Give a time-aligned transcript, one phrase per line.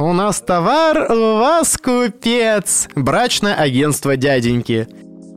[0.00, 2.88] У нас товар, у вас купец.
[2.96, 4.88] Брачное агентство дяденьки.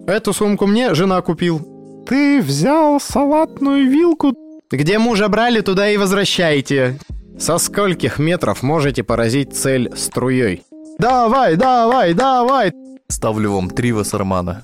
[0.08, 2.06] Эту сумку мне жена купил.
[2.08, 4.34] Ты взял салатную вилку?
[4.72, 6.98] Где мужа брали, туда и возвращайте.
[7.38, 10.64] Со скольких метров можете поразить цель струей?
[10.98, 12.72] Давай, давай, давай.
[13.10, 14.64] Ставлю вам три Вассермана.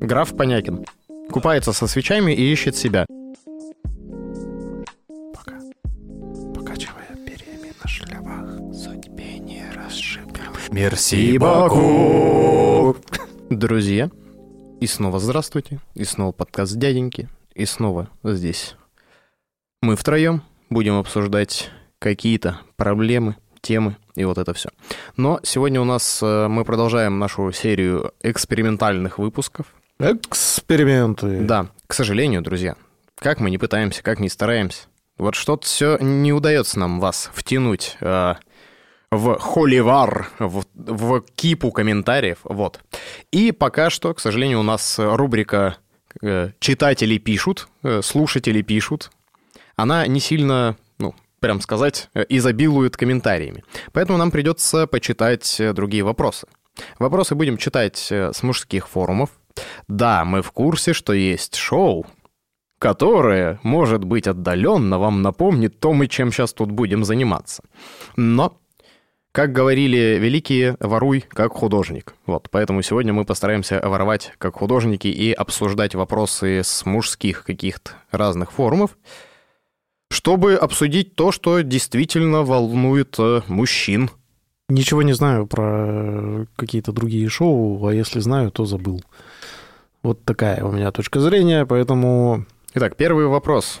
[0.00, 0.84] Граф Понякин.
[1.30, 3.06] Купается со свечами и ищет себя.
[10.78, 12.96] Мерси, Баку!
[13.50, 14.12] Друзья,
[14.80, 18.76] и снова здравствуйте, и снова подкаст дяденьки, и снова здесь.
[19.82, 24.68] Мы втроем будем обсуждать какие-то проблемы, темы и вот это все.
[25.16, 29.66] Но сегодня у нас э, мы продолжаем нашу серию экспериментальных выпусков.
[29.98, 31.40] Эксперименты.
[31.40, 32.76] Да, к сожалению, друзья,
[33.16, 37.96] как мы не пытаемся, как не стараемся, вот что-то все не удается нам вас втянуть
[38.00, 38.36] э,
[39.10, 42.80] в холивар, в, в кипу комментариев, вот.
[43.30, 45.76] И пока что, к сожалению, у нас рубрика
[46.22, 49.10] э, «Читатели пишут», э, «Слушатели пишут»,
[49.76, 53.64] она не сильно, ну, прям сказать, э, изобилует комментариями.
[53.92, 56.46] Поэтому нам придется почитать другие вопросы.
[56.98, 59.30] Вопросы будем читать с мужских форумов.
[59.88, 62.06] Да, мы в курсе, что есть шоу,
[62.78, 67.64] которое, может быть, отдаленно вам напомнит то, мы чем сейчас тут будем заниматься.
[68.16, 68.56] Но,
[69.32, 72.14] как говорили великие, воруй как художник.
[72.26, 78.52] Вот, поэтому сегодня мы постараемся воровать как художники и обсуждать вопросы с мужских каких-то разных
[78.52, 78.96] форумов,
[80.10, 84.10] чтобы обсудить то, что действительно волнует э, мужчин.
[84.68, 89.02] Ничего не знаю про какие-то другие шоу, а если знаю, то забыл.
[90.02, 92.44] Вот такая у меня точка зрения, поэтому
[92.74, 93.80] Итак, первый вопрос.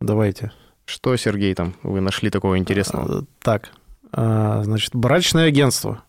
[0.00, 0.52] давайте.
[0.84, 3.20] Что, Сергей, там вы нашли такого интересного?
[3.20, 3.70] А, Так,
[4.12, 6.02] значит, брачное агентство.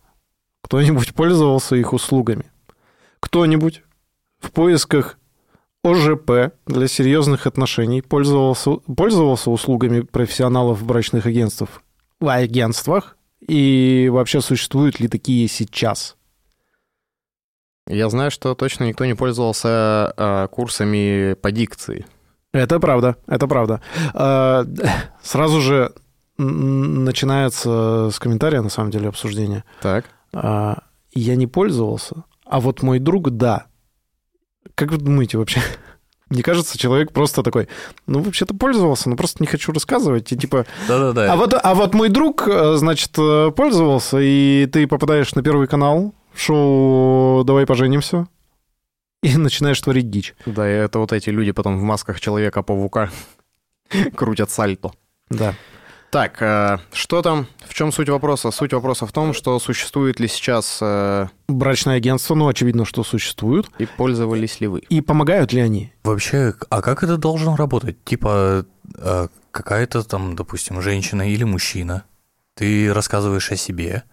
[0.61, 2.45] Кто-нибудь пользовался их услугами?
[3.19, 3.83] Кто-нибудь
[4.39, 5.17] в поисках
[5.83, 11.83] ОЖП для серьезных отношений пользовался, пользовался услугами профессионалов брачных агентств
[12.19, 13.17] в агентствах?
[13.47, 16.15] И вообще существуют ли такие сейчас?
[17.87, 22.05] Я знаю, что точно никто не пользовался э, курсами по дикции.
[22.53, 23.81] Это правда, это правда.
[24.13, 24.65] А,
[25.23, 25.93] Сразу же
[26.37, 29.63] начинается с комментария, на самом деле, обсуждения.
[29.81, 30.05] Так.
[30.33, 30.83] А,
[31.13, 33.65] Я не пользовался, а вот мой друг— да.
[34.75, 35.61] Как вы думаете вообще?
[36.29, 37.67] Мне кажется, человек просто такой,
[38.07, 40.31] ну, вообще-то пользовался, но просто не хочу рассказывать.
[40.31, 41.33] И типа, Да-да-да.
[41.33, 45.67] а вот, а вот мой друг, э, значит, э, пользовался, и ты попадаешь на Первый
[45.67, 48.27] канал в шоу «Давай поженимся»,
[49.21, 50.33] и начинаешь творить дичь.
[50.45, 53.09] Да, и это вот эти люди потом в масках Человека-паука
[54.15, 54.93] крутят сальто.
[55.29, 55.53] Да.
[56.11, 57.47] Так, э, что там?
[57.65, 58.51] В чем суть вопроса?
[58.51, 63.69] Суть вопроса в том, что существует ли сейчас э, Брачное агентство, ну, очевидно, что существуют.
[63.77, 64.79] и пользовались ли вы?
[64.81, 65.93] И помогают ли они?
[66.03, 68.03] Вообще, а как это должно работать?
[68.03, 68.65] Типа,
[68.97, 72.03] э, какая-то там, допустим, женщина или мужчина,
[72.55, 74.03] ты рассказываешь о себе,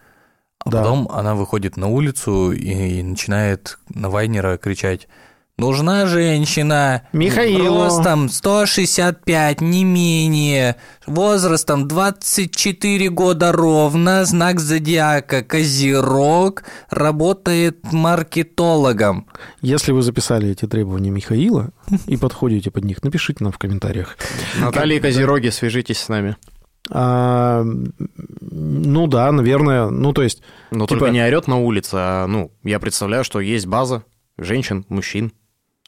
[0.64, 0.78] а Да.
[0.78, 5.08] потом она выходит на улицу и начинает на Вайнера кричать
[5.58, 7.84] «Нужна женщина, Михаилу».
[7.84, 19.26] ростом 165, не менее, возрастом 24 года ровно, знак зодиака Козерог, работает маркетологом».
[19.60, 21.70] Если вы записали эти требования Михаила
[22.06, 24.16] и подходите под них, напишите нам в комментариях.
[24.60, 26.36] Наталья Козероги, свяжитесь с нами.
[26.90, 27.64] А,
[28.40, 29.90] ну да, наверное.
[29.90, 33.40] Ну, то есть, Но Типа- только не орет на улице, а, ну, я представляю, что
[33.40, 34.04] есть база
[34.38, 35.32] женщин, мужчин.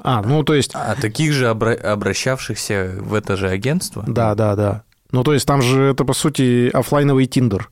[0.02, 4.04] А, ну, то есть, А таких же обра- обращавшихся в это же агентство?
[4.06, 4.82] да, да, да.
[5.12, 7.70] Ну, то есть, там же это, по сути, оффлайновый Тиндер.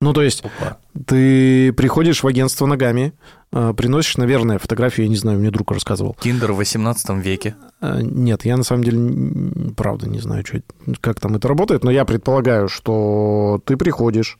[0.00, 0.76] Ну, то есть, Опа.
[1.06, 3.14] ты приходишь в агентство ногами,
[3.52, 6.16] э, приносишь, наверное, фотографию, я не знаю, мне друг рассказывал.
[6.20, 7.56] Тиндер в 18 веке.
[7.80, 11.82] Э, Нет, я на самом деле, правда, не знаю, чё это- как там это работает,
[11.82, 14.38] но я предполагаю, что ты приходишь,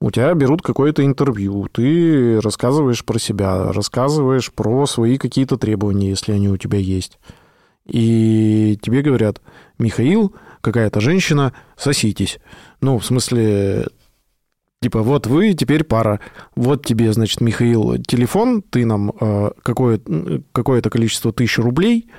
[0.00, 6.32] у тебя берут какое-то интервью, ты рассказываешь про себя, рассказываешь про свои какие-то требования, если
[6.32, 7.18] они у тебя есть.
[7.86, 9.40] И тебе говорят,
[9.78, 12.38] Михаил, какая-то женщина, соситесь.
[12.80, 13.86] Ну, в смысле,
[14.82, 16.20] типа, вот вы теперь пара.
[16.56, 20.00] Вот тебе, значит, Михаил, телефон, ты нам э, какое,
[20.52, 22.10] какое-то количество тысяч рублей,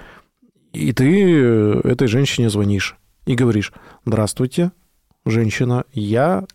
[0.73, 2.95] и ты э, этой женщине звонишь
[3.25, 3.73] и говоришь,
[4.05, 4.71] здравствуйте,
[5.25, 6.45] женщина, я,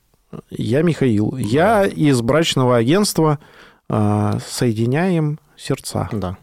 [0.51, 3.39] я Михаил, я из брачного агентства
[3.89, 6.09] э, «Соединяем сердца».
[6.13, 6.37] Да.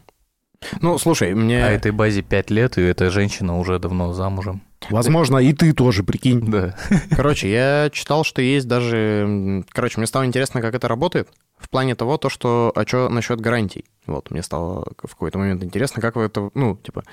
[0.81, 1.63] Ну, слушай, мне...
[1.63, 4.61] А этой базе 5 лет, и эта женщина уже давно замужем.
[4.89, 6.41] Возможно, и ты тоже, прикинь.
[6.49, 6.75] Да.
[7.15, 9.63] Короче, я читал, что есть даже...
[9.71, 11.29] Короче, мне стало интересно, как это работает.
[11.57, 12.71] В плане того, то, что...
[12.75, 13.85] А что насчет гарантий?
[14.05, 16.49] Вот, мне стало в какой-то момент интересно, как вы это...
[16.53, 17.03] Ну, типа...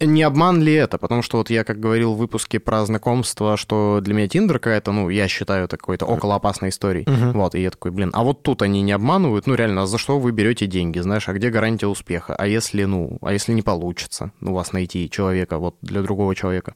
[0.00, 0.98] Не обман ли это?
[0.98, 4.90] Потому что вот я, как говорил в выпуске про знакомство, что для меня Тиндер какая-то,
[4.90, 7.08] ну, я считаю, это какой-то около опасной историей.
[7.08, 7.32] Мгм.
[7.32, 9.46] Вот, и я такой, блин, а вот тут они не обманывают?
[9.46, 10.98] Ну, реально, а за что вы берете деньги?
[10.98, 12.34] Знаешь, а где гарантия успеха?
[12.34, 16.74] А если, ну, а если не получится у вас найти человека, вот, для другого человека?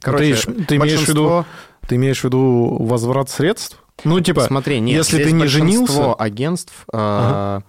[0.00, 1.46] Короче, ты, ты имеешь в виду, большинство-
[1.88, 3.82] ты имеешь в виду возврат средств?
[4.04, 7.62] Ну, типа, Смотри, нет, если ты не большинство женился- агентств, а,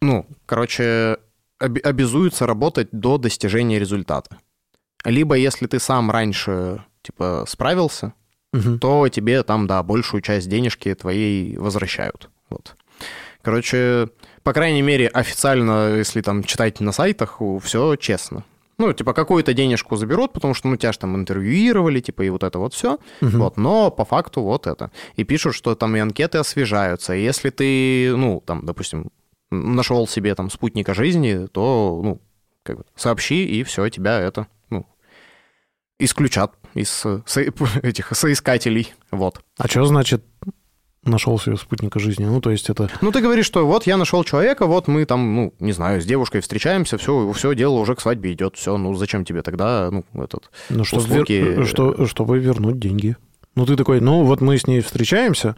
[0.00, 1.16] ну, короче,
[1.62, 4.38] обязуются работать до достижения результата.
[5.04, 8.14] Либо если ты сам раньше, типа, справился,
[8.52, 8.78] мгм.
[8.78, 12.30] то тебе там, да, большую часть денежки твоей возвращают.
[12.50, 12.76] Вот.
[13.42, 14.08] Короче,
[14.42, 18.44] по крайней мере, официально, если там читать на сайтах, все честно.
[18.78, 22.42] Ну, типа, какую-то денежку заберут, потому что, ну, тебя же там интервьюировали, типа, и вот
[22.42, 22.98] это вот все.
[23.20, 23.38] Мгм.
[23.38, 24.90] Вот, но по факту вот это.
[25.16, 27.14] И пишут, что там и анкеты освежаются.
[27.14, 29.10] И если ты, ну, там, допустим,
[29.52, 32.20] нашел себе там спутника жизни, то, ну,
[32.62, 34.86] как бы сообщи, и все, тебя это, ну,
[35.98, 37.40] исключат из со-
[37.82, 38.92] этих соискателей.
[39.10, 39.40] Вот.
[39.58, 40.24] А что значит
[41.04, 42.24] нашел себе спутника жизни?
[42.24, 42.88] Ну, то есть это...
[43.00, 46.04] Ну, ты говоришь, что вот я нашел человека, вот мы там, ну, не знаю, с
[46.04, 50.04] девушкой встречаемся, все, все дело уже к свадьбе идет, все, ну, зачем тебе тогда, ну,
[50.22, 50.50] этот...
[50.70, 53.16] Ну, чтобы, Услуги- вер- что, чтобы вернуть деньги.
[53.54, 55.56] Ну, ты такой, ну, вот мы с ней встречаемся,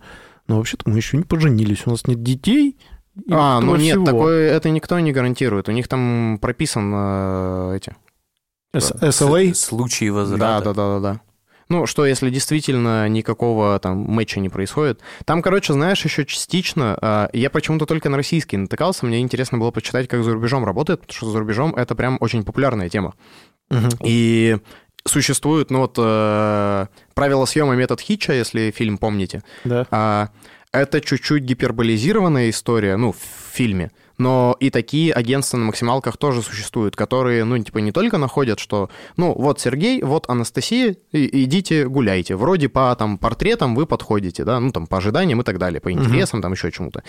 [0.48, 2.76] но вообще-то мы еще не поженились, у нас нет детей.
[3.16, 4.04] И а, ну нет, всего.
[4.04, 7.94] такое, это никто не гарантирует, у них там прописан э, эти...
[8.76, 9.54] С- SLA?
[9.54, 10.64] Случаи Да, возврата.
[10.64, 11.20] да, да, да, да.
[11.68, 15.00] Ну, что если действительно никакого там матча не происходит.
[15.24, 19.70] Там, короче, знаешь, еще частично, а, я почему-то только на российский натыкался, мне интересно было
[19.70, 23.14] почитать, как за рубежом работает, потому что за рубежом это прям очень популярная тема.
[23.70, 23.88] Мгм.
[24.04, 24.58] И
[25.06, 29.42] существует, ну вот, э, правило съема метод Хитча, если фильм помните.
[29.64, 29.86] Да.
[29.90, 30.28] А,
[30.74, 33.18] это чуть-чуть гиперболизированная история, ну, в
[33.52, 38.58] фильме, но и такие агентства на максималках тоже существуют, которые, ну, типа, не только находят,
[38.60, 42.36] что, ну, вот Сергей, вот Анастасия, и- идите гуляйте.
[42.36, 45.90] Вроде по, там, портретам вы подходите, да, ну, там, по ожиданиям и так далее, по
[45.90, 47.02] интересам, там, еще чему-то.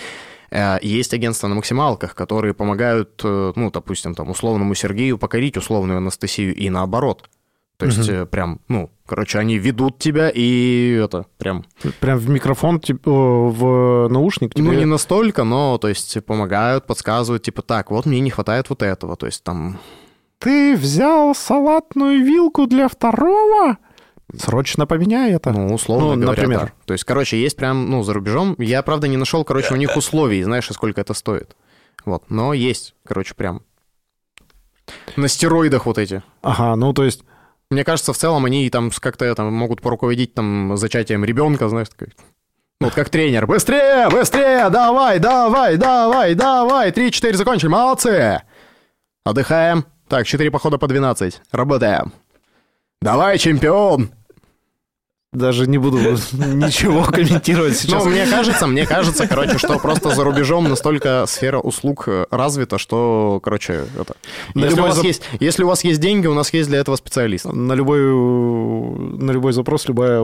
[0.51, 5.97] Э, Есть агентства на максималках, которые помогают, э, ну, допустим, там, условному Сергею покорить условную
[5.97, 7.29] Анастасию и наоборот.
[7.77, 11.65] То есть, э, прям, ну, короче, они ведут тебя и это, прям
[11.99, 14.63] Прям в микрофон, типа, в наушник тебе...
[14.63, 18.81] ну, не настолько, но, то есть, помогают, подсказывают, типа, так, вот мне не хватает вот
[18.81, 19.77] этого, то есть, там...
[20.39, 23.77] Ты взял салатную вилку для второго?
[24.37, 25.51] Срочно поменяй это.
[25.51, 26.59] Ну, условно Ну, говоря, например.
[26.61, 26.71] да.
[26.85, 28.55] То есть, короче, есть прям, ну, за рубежом.
[28.57, 31.55] Я, правда, не нашел, короче, у них условий, знаешь, и сколько это стоит.
[32.05, 33.61] Вот, но есть, короче, прям
[35.15, 36.23] на стероидах вот эти.
[36.41, 37.23] Ага, ну, то есть...
[37.71, 42.13] Мне кажется, в целом они там как-то там могут поруководить там зачатием ребенка, знаешь, такой.
[42.81, 43.47] Ну, вот как тренер.
[43.47, 46.91] Быстрее, быстрее, давай, давай, давай, давай.
[46.91, 48.41] Три-четыре закончили, молодцы.
[49.23, 49.85] Отдыхаем.
[50.07, 51.41] Так, четыре похода по 12.
[51.51, 52.13] Работаем.
[53.01, 54.11] Давай, чемпион.
[55.35, 55.97] Даже не буду
[56.31, 58.03] ничего комментировать сейчас.
[58.03, 62.77] Ну, мне кажется, мне кажется, короче, что просто за рубежом настолько сфера услуг э, развита,
[62.77, 64.15] что, короче, это...
[64.53, 66.69] На Если у, любой вас зап- есть, если у вас есть деньги, у нас есть
[66.69, 67.45] для этого специалист.
[67.45, 70.21] На любой, на любой запрос любая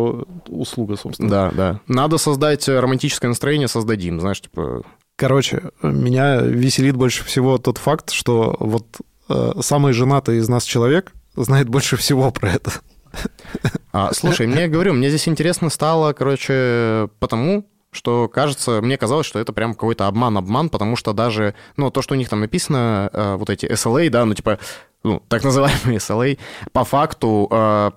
[0.47, 1.29] услуга, собственно.
[1.29, 1.79] Да, да.
[1.87, 4.83] Надо создать романтическое настроение, создадим, знаешь, типа...
[5.17, 8.86] Короче, меня веселит больше всего тот факт, что вот
[9.29, 12.71] э, самый женатый из нас человек знает больше всего про это.
[13.94, 19.38] А, слушай, мне говорю, мне здесь интересно стало, короче, потому, что кажется, мне казалось, что
[19.38, 23.36] это прям какой-то обман-обман, потому что даже, ну, то, что у них там написано, э,
[23.36, 24.60] вот эти SLA, да, ну, типа,
[25.03, 26.39] ну, так называемые SLA,
[26.72, 27.91] по факту, э,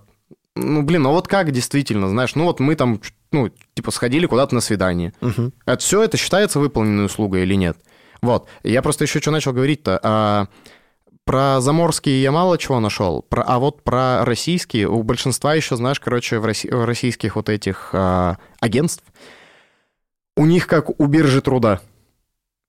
[0.57, 3.01] ну, блин, ну вот как действительно, знаешь, ну вот мы там,
[3.33, 5.13] ну, типа, сходили куда-то на свидание.
[5.21, 5.53] Мгм.
[5.67, 7.77] Это все это считается выполненной услугой или нет?
[8.23, 8.49] Вот.
[8.63, 10.01] Я просто еще что начал говорить-то.
[10.03, 10.47] А,
[11.25, 16.01] про заморские я мало чего нашел, про, а вот про российские, у большинства еще, знаешь,
[16.01, 19.05] короче, в, росси- в российских вот этих а, агентств,
[20.37, 21.81] у них как у биржи труда.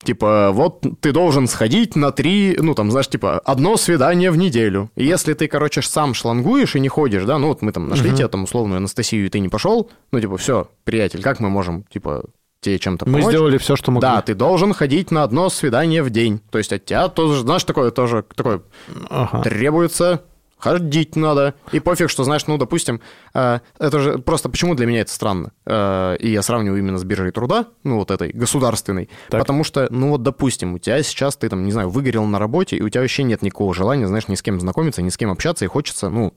[0.03, 4.91] Типа, вот ты должен сходить на три, ну, там, знаешь, типа, одно свидание в неделю.
[4.95, 8.09] И если ты, короче, сам шлангуешь и не ходишь, да, ну, вот мы там нашли
[8.09, 8.17] Мгм.
[8.17, 11.83] тебе там условную Анастасию, и ты не пошел, ну, типа, все, приятель, как мы можем,
[11.83, 12.23] типа,
[12.65, 13.33] тебе чем-то Мы помочь?
[13.33, 14.01] сделали все, что могли.
[14.07, 16.41] Да, ты должен ходить на одно свидание в день.
[16.51, 18.61] То есть от тебя тоже, знаешь, такое тоже такое
[19.09, 19.41] Ага.
[19.43, 20.21] требуется.
[20.57, 21.53] Ходить надо.
[21.73, 23.01] И пофиг, что, знаешь, ну, допустим,
[23.33, 25.51] э, это же просто почему для меня это странно?
[25.65, 29.09] Э, и я сравниваю именно с биржей труда, ну, вот этой государственной.
[29.29, 29.41] Так.
[29.41, 32.77] Потому что, ну, вот, допустим, у тебя сейчас, ты там, не знаю, выгорел на работе,
[32.77, 35.29] и у тебя вообще нет никакого желания, знаешь, ни с кем знакомиться, ни с кем
[35.29, 36.33] общаться, и хочется, ну,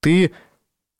[0.00, 0.32] ты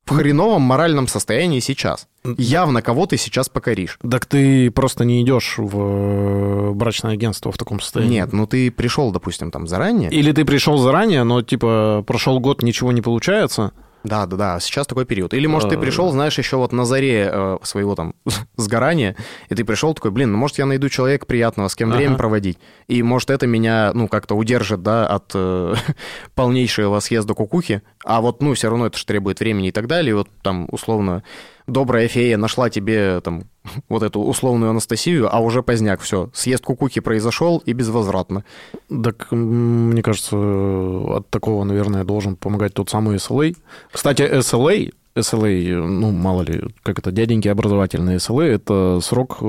[0.07, 2.09] в хреновом моральном состоянии сейчас.
[2.39, 3.99] Явно кого ты сейчас покоришь.
[4.09, 8.15] Так ты просто не идешь в э, брачное агентство в таком состоянии.
[8.15, 10.11] Нет, ну ты пришел, допустим, там заранее.
[10.11, 13.73] Или ты пришел заранее, но типа прошел год, ничего не получается.
[14.05, 15.35] Да, да, да, сейчас такой период.
[15.35, 15.79] Или, может, ты Э.
[15.81, 18.15] пришел, знаешь, еще вот на заре э, своего там
[18.57, 19.17] сгорания,
[19.49, 21.97] и ты пришел такой, блин, ну, может, я найду человека приятного, с кем Ага.
[21.99, 22.57] время проводить.
[22.87, 25.75] И, может, это меня, ну, как-то удержит, да, от э,
[26.37, 27.83] полнейшего съезда кукухи.
[28.05, 30.11] А вот, ну, все равно это же требует времени и так далее.
[30.11, 31.23] И вот там, условно,
[31.67, 33.45] добрая фея нашла тебе там
[33.89, 38.45] вот эту условную Анастасию, а уже поздняк, все, съезд кукухи произошел и безвозвратно.
[38.89, 43.57] Так, мне кажется, от такого, наверное, должен помогать тот самый SLA.
[43.91, 49.45] Кстати, SLA, SLA, ну, мало ли, как это, дяденьки образовательные SLA, это срок э,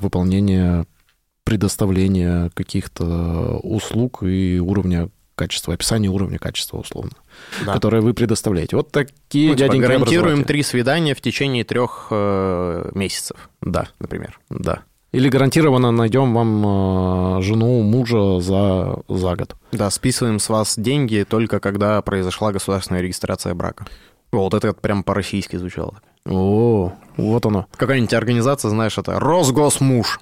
[0.00, 0.86] выполнения
[1.44, 5.08] предоставления каких-то услуг и уровня
[5.40, 7.12] качества, описания уровня качества, условно,
[7.66, 7.72] Да.
[7.72, 8.76] которое вы предоставляете.
[8.76, 14.38] Вот такие Ну, типа, дяденьки гарантируем три свидания в течение трех э, месяцев, Да, например.
[14.50, 14.82] да.
[15.12, 19.56] Или гарантированно найдем вам э, жену, мужа за, за год.
[19.72, 23.86] Да, списываем с вас деньги только когда произошла государственная регистрация брака.
[24.32, 25.94] Вот это прям по-российски звучало.
[26.26, 27.66] О, вот оно.
[27.76, 30.20] Какая-нибудь организация, знаешь, это Росгосмуж.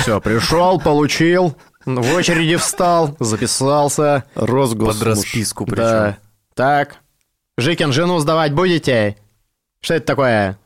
[0.00, 1.54] Все, пришел, получил,
[1.86, 4.24] в очереди встал, записался.
[4.34, 4.96] Росгос.
[4.96, 5.82] Под расписку причем.
[5.82, 6.18] Да.
[6.54, 6.96] Так,
[7.58, 9.16] Жикин, жену сдавать будете?
[9.80, 10.58] Что это такое?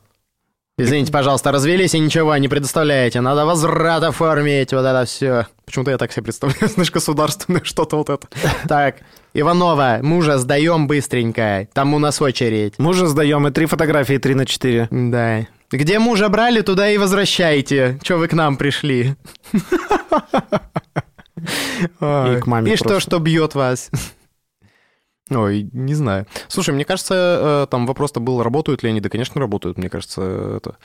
[0.77, 3.21] Извините, пожалуйста, развелись и ничего не предоставляете.
[3.21, 5.47] Надо возврат оформить, вот это все.
[5.67, 8.27] Почему-то я так себе представляю, знаешь, государственное что-то вот это.
[8.67, 8.97] Так,
[9.35, 11.69] Иванова, мужа сдаем быстренько.
[11.75, 12.79] Там у нас очередь.
[12.79, 14.89] Мужа сдаем, и три фотографии 3 на 4.
[14.91, 15.47] Да.
[15.71, 18.01] Где мужа брали, туда и возвращайте.
[18.03, 19.17] Че вы к нам пришли?
[22.01, 23.91] И к маме И что, что бьет вас?
[25.31, 26.27] Ой, не знаю.
[26.49, 29.01] Слушай, мне кажется, э, там вопрос-то был, работают ли они.
[29.01, 29.79] Да, конечно, работают.
[29.79, 30.23] Мне кажется,
[30.57, 30.77] это...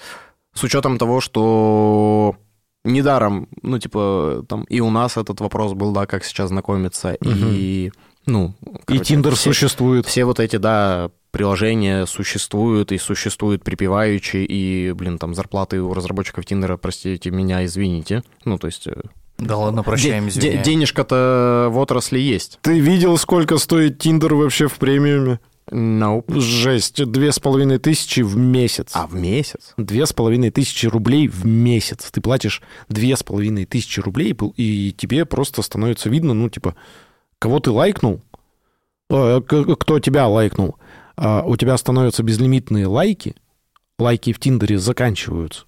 [0.54, 2.38] С учетом того, что
[2.86, 7.92] недаром, ну, типа, там и у нас этот вопрос был, да, как сейчас знакомиться, и,
[8.26, 8.54] ну...
[8.62, 10.06] И короче, Тиндер все- существует.
[10.06, 16.46] все вот эти, да, приложения существуют и существуют припеваючи, и, блин, там зарплаты у разработчиков
[16.46, 18.24] Тиндера, простите меня, извините.
[18.46, 18.88] Ну, то есть...
[19.38, 22.60] Да ладно, прощаем, де- денежка-то в отрасли есть.
[22.62, 25.40] Ты видел, сколько стоит Тиндер вообще в премиуме?
[25.72, 26.40] Nope.
[26.40, 28.92] Жесть, две с половиной тысячи в месяц.
[28.94, 29.74] А в месяц?
[29.78, 32.12] Две с половиной тысячи рублей в месяц.
[32.12, 36.76] Ты платишь две с половиной тысячи рублей, и тебе просто становится видно, ну, типа,
[37.40, 38.22] кого ты лайкнул,
[39.10, 40.78] э, кто тебя лайкнул.
[41.18, 43.36] А у тебя становятся безлимитные лайки,
[43.98, 45.64] лайки в Тиндере заканчиваются.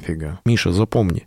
[0.00, 0.40] Фига.
[0.44, 1.26] Миша, запомни.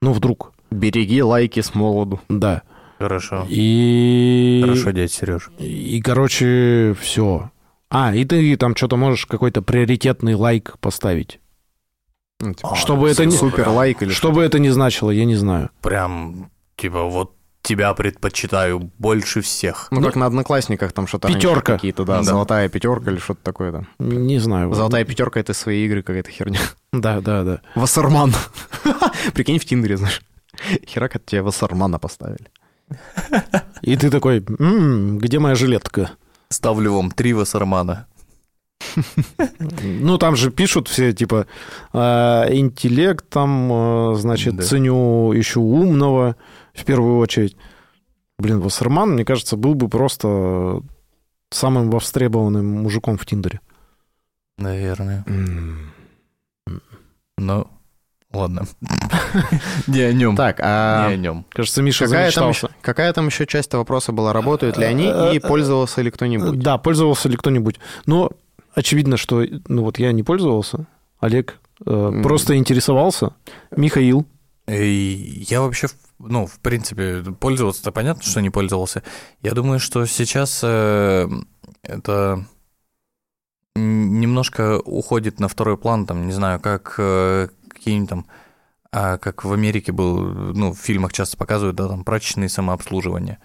[0.00, 0.51] Ну, вдруг.
[0.72, 2.20] Береги лайки с молоду.
[2.28, 2.62] Да.
[2.98, 3.46] Хорошо.
[3.48, 4.60] И...
[4.64, 5.50] Хорошо, дядь Сереж.
[5.58, 7.50] И, короче, все.
[7.90, 11.40] А, и ты там что-то можешь какой-то приоритетный лайк поставить.
[12.40, 15.24] Ну, типа, А, Чтобы это не- Супер лайк или Что бы это ни значило, я
[15.24, 15.70] не знаю.
[15.80, 19.86] Прям, типа, вот тебя предпочитаю больше всех.
[19.92, 21.74] Ну, как на одноклассниках там что-то Пятерка.
[21.74, 22.22] какие-то, да, Да.
[22.24, 23.88] золотая пятерка или что-то такое там.
[24.00, 24.72] Не знаю.
[24.74, 26.58] Золотая пятерка это свои игры какая-то херня.
[26.92, 27.60] Да, да, да.
[27.76, 28.32] Вассерман.
[29.34, 30.20] Прикинь, в Тиндере, знаешь.
[30.86, 32.50] Херак от тебя Вассермана поставили.
[33.82, 36.10] И ты такой, «М, где моя жилетка?
[36.48, 38.06] Ставлю вам три Вассермана.
[39.80, 41.46] Ну, там же пишут все, типа,
[41.92, 46.36] «А, интеллект там, э, значит, ценю еще умного,
[46.74, 47.56] в первую очередь.
[48.38, 50.82] Блин, Вассерман, мне кажется, был бы просто
[51.50, 53.60] самым востребованным мужиком в Тиндере.
[54.58, 55.24] Наверное.
[57.38, 57.66] Ну,
[58.32, 58.66] ладно.
[59.86, 60.36] Не о нем.
[60.36, 61.46] Так, Не а о нем.
[61.50, 62.66] Кажется, Миша какая там, замечтался.
[62.66, 64.32] еще, какая там еще часть вопроса была?
[64.32, 66.58] Работают ли они и пользовался ли кто-нибудь?
[66.58, 67.78] Да, пользовался ли кто-нибудь.
[68.06, 68.32] Но
[68.74, 70.86] очевидно, что ну вот я не пользовался.
[71.20, 73.34] Олег э, просто интересовался.
[73.70, 74.26] Михаил.
[74.68, 79.02] И я вообще, ну, в принципе, пользоваться-то понятно, что не пользовался.
[79.42, 81.28] Я думаю, что сейчас э,
[81.82, 82.44] это
[83.74, 87.48] немножко уходит на второй план, там, не знаю, как э,
[87.82, 88.26] какие-нибудь там,
[88.92, 93.38] а, как в Америке был, ну, в фильмах часто показывают, да, там, прачечные самообслуживания.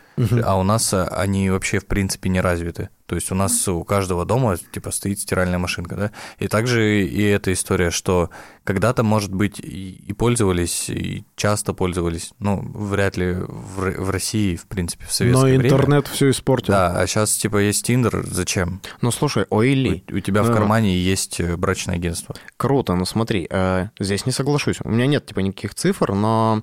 [0.44, 2.90] А у нас э, они вообще, в принципе, не развиты.
[3.08, 6.12] То есть у нас у каждого дома, типа, стоит стиральная машинка, да?
[6.40, 8.30] И также и эта история, что
[8.66, 14.68] когда-то, может быть, и пользовались, и часто пользовались, ну, вряд ли в, в России, в
[14.68, 15.66] принципе, в Но советское время.
[15.70, 16.74] интернет все испортил.
[16.74, 18.82] Да, а сейчас, типа, есть Тиндер, зачем?
[19.02, 20.54] Ну, слушай, Ойли, У, у тебя в А.
[20.54, 22.36] кармане есть э, брачное агентство.
[22.58, 24.78] круто, но смотри, э, здесь не соглашусь.
[24.84, 26.62] У меня нет, типа, никаких цифр, но...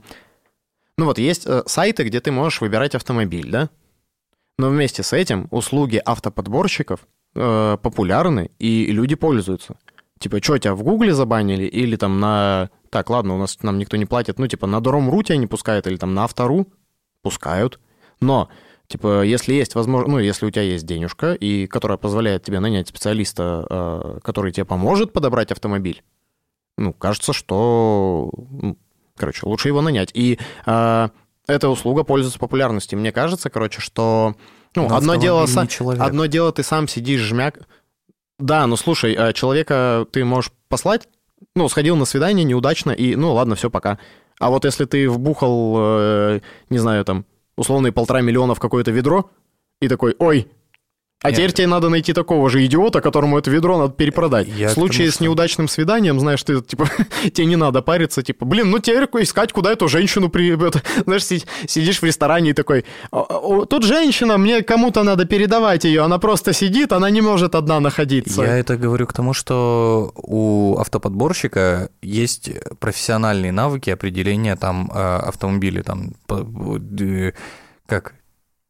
[0.99, 3.71] Ну вот, есть э, сайты, где ты можешь выбирать автомобиль, да?
[4.59, 9.77] Но вместе с этим услуги автоподборщиков э, популярны, и люди пользуются.
[10.19, 12.71] Типа, что, тебя в Гугле забанили или там на...
[12.91, 14.39] Так, ладно, у нас нам никто не платит.
[14.39, 16.69] Ну, типа, на Дором.ру тебя не пускают или там на Автору
[17.23, 17.81] пускают.
[18.21, 18.49] Но,
[18.87, 20.13] типа, если есть возможность...
[20.13, 24.65] Ну, если у тебя есть денежка, и которая позволяет тебе нанять специалиста, э, который тебе
[24.65, 26.03] поможет подобрать автомобиль,
[26.79, 28.31] ну, кажется, что...
[29.17, 30.11] короче, лучше его нанять.
[30.15, 31.09] И э,
[31.47, 32.99] эта услуга пользуется популярностью.
[32.99, 34.35] Мне кажется, короче, что...
[34.75, 36.03] Ну, Но одно дело, автомобиль са- не человек.
[36.03, 37.59] одно дело, ты сам сидишь, жмяк...
[38.41, 41.07] Да, ну слушай, э, человека ты можешь послать,
[41.55, 43.99] ну, сходил на свидание неудачно, и, ну, ладно, все, пока.
[44.41, 49.31] А вот если ты вбухал, э, не знаю, там, условные полтора миллиона в какое-то ведро,
[49.81, 50.49] и такой, ой,
[51.25, 51.37] а Нет.
[51.39, 54.47] теперь тебе надо найти такого же идиота, которому это ведро надо перепродать.
[54.47, 56.87] Я в случае тому, с неудачным свиданием, знаешь, ты, типа,
[57.33, 60.53] тебе не надо париться, типа, блин, ну теперь искать, куда эту женщину при...
[60.69, 65.25] это, знаешь, си- сидишь в ресторане и такой, «О, о, тут женщина, мне кому-то надо
[65.25, 68.43] передавать ее, она просто сидит, она не может одна находиться.
[68.43, 72.51] Я это говорю к тому, что у автоподборщика есть
[72.81, 77.33] профессиональные навыки определения там э, автомобиля, там э,
[77.87, 78.15] как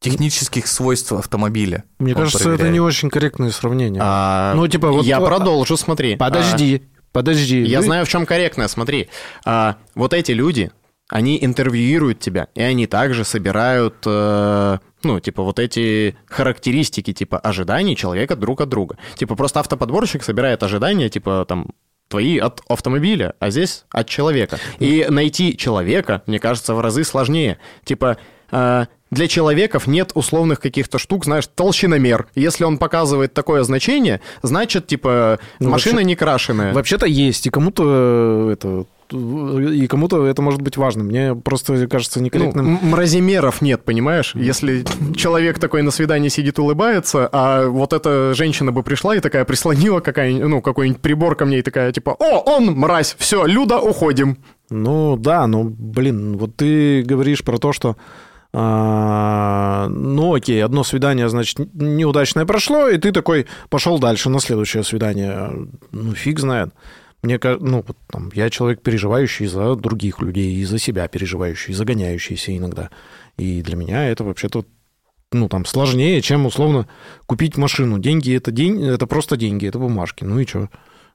[0.04, 1.84] технических свойств автомобиля.
[1.98, 2.72] Мне кажется, это проверяет.
[2.72, 4.00] не очень корректное сравнение.
[4.04, 6.16] А, Ну, типа, вот- я а- продолжу, смотри.
[6.16, 6.82] Подожди,
[7.12, 7.62] подожди.
[7.62, 9.08] А, я Вы- знаю, в чем корректное, смотри.
[9.44, 10.70] А, вот эти люди,
[11.08, 17.94] они интервьюируют тебя, и они также собирают, э, ну, типа, вот эти характеристики, типа, ожиданий
[17.96, 18.96] человека друг от друга.
[19.16, 21.66] Типа, просто автоподборщик собирает ожидания, типа, там,
[22.08, 24.58] твои от автомобиля, а здесь от человека.
[24.78, 27.58] И найти человека, мне кажется, в разы сложнее.
[27.84, 28.18] Типа,
[28.50, 32.26] для человеков нет условных каких-то штук, знаешь, толщиномер.
[32.34, 36.74] Если он показывает такое значение, значит, типа, Ну, машина вообще- не крашеная.
[36.74, 41.04] Вообще-то есть, и кому-то э, это и кому-то это может быть важно.
[41.04, 42.78] Мне просто кажется Ну, некорректным.
[42.82, 44.32] м- мразимеров нет, понимаешь?
[44.34, 44.82] Если
[45.14, 50.00] человек такой на свидании сидит, улыбается, а вот эта женщина бы пришла и такая прислонила
[50.00, 54.38] какая ну, какой-нибудь прибор ко мне и такая, типа, о, он мразь, все, Люда, уходим.
[54.70, 57.96] Ну да, ну блин, вот ты говоришь про то, что
[58.56, 65.50] ну окей, одно свидание, значит, неудачное прошло, и ты такой пошел дальше на следующее свидание.
[65.90, 66.72] Ну фиг знает.
[67.22, 71.72] Мне кажется, ну, вот там, я человек, переживающий за других людей, и за себя переживающий,
[71.72, 72.90] загоняющийся иногда.
[73.38, 74.66] И для меня это вообще-то
[75.32, 76.86] ну, там, сложнее, чем, условно,
[77.26, 77.98] купить машину.
[77.98, 80.22] Деньги это, день, это просто деньги, это бумажки.
[80.22, 80.68] Ну и что?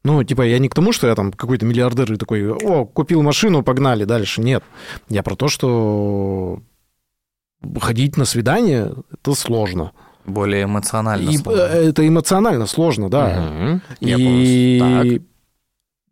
[0.04, 3.22] Ну, типа, я не к тому, что я там какой-то миллиардер и такой, о, купил
[3.22, 4.42] машину, погнали дальше.
[4.42, 4.64] Нет.
[5.10, 6.62] Я про то, что
[7.80, 9.92] ходить на свидание– это сложно.
[10.26, 11.30] Более эмоционально.
[11.30, 11.62] И, сложно.
[11.62, 13.82] э, это эмоционально сложно, да.
[14.00, 15.22] Я И,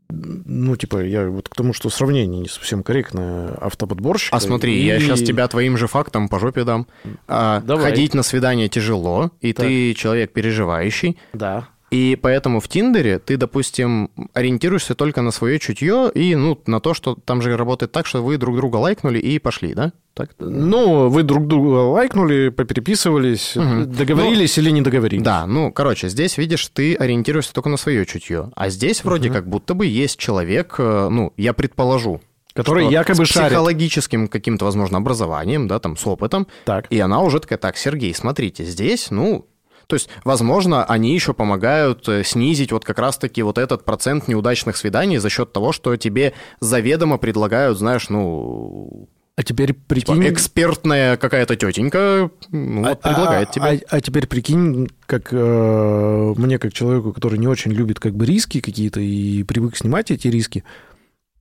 [0.09, 4.35] ну, типа, я вот к тому, что сравнение не совсем корректное автоподборщика.
[4.35, 6.87] А смотри, я и- сейчас тебя твоим же фактом по жопе дам.
[7.27, 7.91] А, Давай.
[7.91, 9.65] ходить на свидание тяжело, и Так.
[9.65, 11.67] ты человек переживающий, Да.
[11.89, 16.93] И поэтому в Тиндере ты, допустим, ориентируешься только на свое чутье и, ну, на то,
[16.93, 19.93] что там же работает так, что вы друг друга лайкнули и пошли, да?
[20.13, 20.31] Так?
[20.39, 23.91] Ну, вы друг друга лайкнули, попереписывались, Мгм.
[23.91, 25.23] договорились или не договорились.
[25.23, 28.49] Да, ну, короче, здесь, видишь, ты ориентируешься только на свое чутье.
[28.55, 32.19] А здесь вроде как будто бы есть человек, э, ну, я предположу,
[32.53, 33.49] Который что якобы с шарит.
[33.49, 36.47] психологическим каким-то, возможно, образованием, да, там, с опытом.
[36.65, 36.87] Так.
[36.89, 39.45] И она уже такая, так, Сергей, смотрите, здесь, ну,
[39.87, 44.75] то есть, возможно, они еще помогают э, снизить вот как раз-таки вот этот процент неудачных
[44.75, 50.27] свиданий за счет того, что тебе заведомо предлагают, знаешь, ну, А теперь типа, прикинь...
[50.27, 53.65] экспертная какая-то тетенька, ну, вот а- предлагает а- тебе.
[53.65, 58.25] А, а теперь прикинь, как э, мне, как человеку, который не очень любит как бы
[58.25, 60.65] риски какие-то и привык снимать эти риски,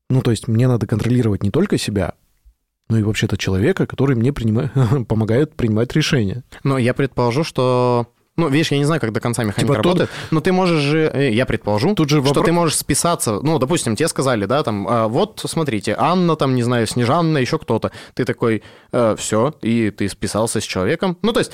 [0.09, 2.15] ну, то есть мне надо контролировать не только себя,
[2.89, 6.45] но и вообще-то человека, который мне принима- помогает принимать решения.
[6.63, 8.07] Но я предположу, что...
[8.37, 10.81] Ну, видишь, я не знаю, как до конца механика Типа тут- работает, но ты можешь
[10.83, 14.45] же, э, я предположу, Тут же что вопро- ты можешь списаться, ну, допустим, тебе сказали,
[14.45, 17.93] да, там, а, вот, смотрите, Анна, там, не знаю, Снежанна, еще кто-то.
[18.15, 18.63] Ты такой,
[19.17, 21.17] все, и ты списался с человеком.
[21.23, 21.53] Ну, то есть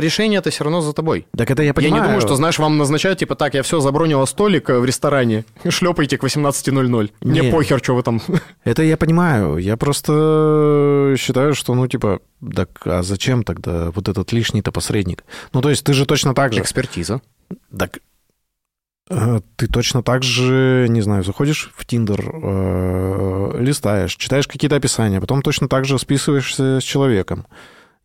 [0.00, 1.26] решение-то все равно за тобой.
[1.36, 1.94] Так это я понимаю.
[1.94, 4.84] Я не думаю, что, знаешь, вам назначают, типа, так, я все забронила столик э, в
[4.84, 7.10] ресторане, шлепайте к 18.00.
[7.20, 7.50] Мне Не.
[7.50, 8.22] похер, что вы там.
[8.64, 9.58] Это я понимаю.
[9.58, 12.20] Я просто считаю, что, ну, типа,
[12.54, 15.24] так а зачем тогда вот этот лишний-то посредник?
[15.52, 16.60] Ну, то есть ты же точно так же...
[16.60, 17.20] Экспертиза.
[17.76, 17.98] Так
[19.10, 25.20] э, ты точно так же, не знаю, заходишь в Тиндер, э, листаешь, читаешь какие-то описания,
[25.20, 27.46] потом точно так же списываешься с человеком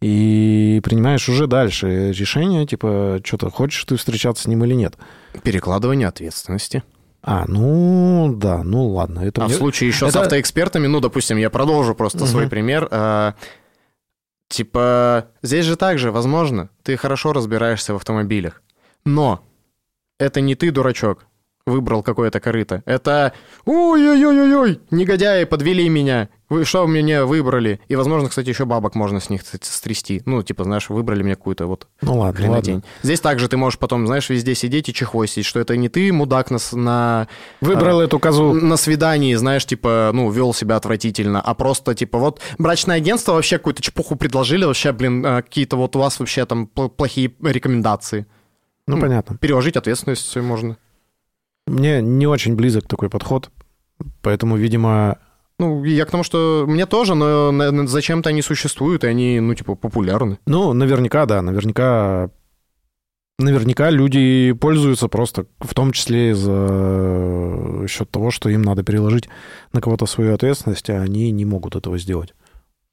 [0.01, 4.95] и принимаешь уже дальше решение, типа, что-то хочешь ты встречаться с ним или нет.
[5.43, 6.83] Перекладывание ответственности.
[7.23, 9.19] А, ну, да, ну ладно.
[9.21, 12.27] Это А в мне- случае еще с это- автоэкспертами, ну, допустим, я продолжу просто Мгм.
[12.27, 12.88] свой пример.
[12.91, 13.33] а,
[14.49, 18.62] Типа, здесь же так же, возможно, ты хорошо разбираешься в автомобилях,
[19.03, 19.43] Но
[20.19, 21.25] это не ты, дурачок,
[21.67, 22.82] выбрал какое-то корыто.
[22.86, 23.34] Это
[23.65, 26.30] ой-ой-ой-ой, негодяи подвели меня.
[26.49, 27.82] Вы что меня выбрали?
[27.89, 30.21] И, возможно, кстати, еще бабок можно с них стрясти.
[30.25, 32.84] Ну, типа, знаешь, выбрали мне какую-то вот Ну ладно, ладно.
[33.03, 36.49] Здесь также ты можешь потом, знаешь, везде сидеть и чехвостить, что это не ты, мудак,
[36.49, 37.27] на, на,
[37.60, 38.53] Выбрал эту козу.
[38.53, 43.58] на свидании, знаешь, типа, ну, вел себя отвратительно, а просто, типа, вот брачное агентство вообще
[43.58, 48.25] какую-то чепуху предложили, вообще, блин, а, какие-то вот у вас вообще там пл- плохие рекомендации.
[48.88, 49.38] Ну, понятно.
[49.38, 50.77] Переложить ответственность можно.
[51.67, 53.51] Мне не очень близок такой подход,
[54.21, 55.17] поэтому, видимо,
[55.60, 59.75] Ну, я к тому, что мне тоже, но зачем-то они существуют, и они, ну, типа,
[59.75, 60.39] популярны.
[60.45, 62.30] ну, наверняка, да, наверняка,
[63.39, 69.30] наверняка люди пользуются просто, в том числе за счет того, что им надо переложить
[69.73, 72.34] на кого-то свою ответственность, а они не могут этого сделать.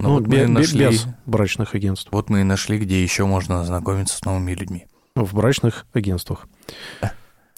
[0.00, 2.08] Ну, вот мы бе- бе- нашли, без брачных агентств.
[2.10, 4.86] вот мы и нашли, где еще можно знакомиться с новыми людьми.
[5.14, 6.48] В брачных агентствах.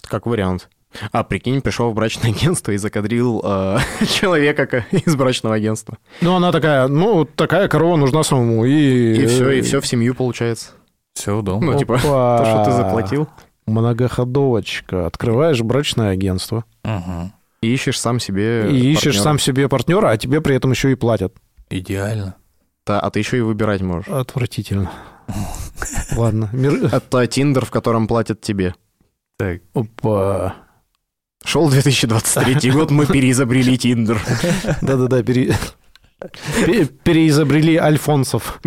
[0.03, 0.69] Как вариант.
[1.13, 5.99] А прикинь, пришел в брачное агентство и закадрил э, человека ка- из брачного агентства.
[6.21, 9.15] Ну, она такая, ну, такая корова нужна самому, и...
[9.23, 10.71] И все, и все в семью получается.
[11.15, 11.73] Все, удобно.
[11.73, 12.39] Ну, типа, Опа.
[12.39, 13.29] то, что ты заплатил.
[13.67, 15.07] Многоходовочка.
[15.07, 17.33] Открываешь брачное агентство Мгм.
[17.63, 19.23] И ищешь сам себе и ищешь партнера.
[19.25, 21.35] сам себе партнера, а тебе при этом еще и платят.
[21.71, 22.37] Идеально.
[22.87, 24.07] Да, а ты еще и выбирать можешь.
[24.09, 24.93] Отвратительно.
[26.17, 26.49] Ладно.
[26.53, 28.75] мир- Это Тиндер, в котором платят тебе.
[29.39, 30.55] Так, Опа.
[31.45, 34.21] Шел 2023 год, мы переизобрели Тиндер.
[34.83, 35.57] Да-да-да, пере-
[36.67, 38.61] пе- переизобрели альфонсов.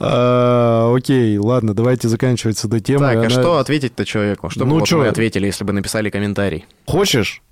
[0.00, 3.08] А, Окей, ладно, давайте заканчивать с этой темой.
[3.08, 4.50] Так, а Она- что ответить-то человеку?
[4.50, 4.98] Что бы Ну, вот чё?
[4.98, 6.66] вы ответили, если бы написали комментарий?
[6.86, 7.42] Хочешь?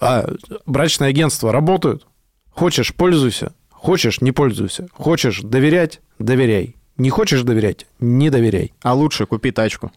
[0.00, 0.26] А,
[0.66, 2.06] брачные агентства работают?
[2.50, 3.52] Хочешь, пользуйся.
[3.70, 4.86] Хочешь, не пользуйся.
[4.92, 6.00] Хочешь доверять?
[6.18, 6.76] Доверяй.
[6.96, 7.86] Не хочешь доверять?
[8.00, 8.72] Не доверяй.
[8.82, 9.92] А лучше купи тачку.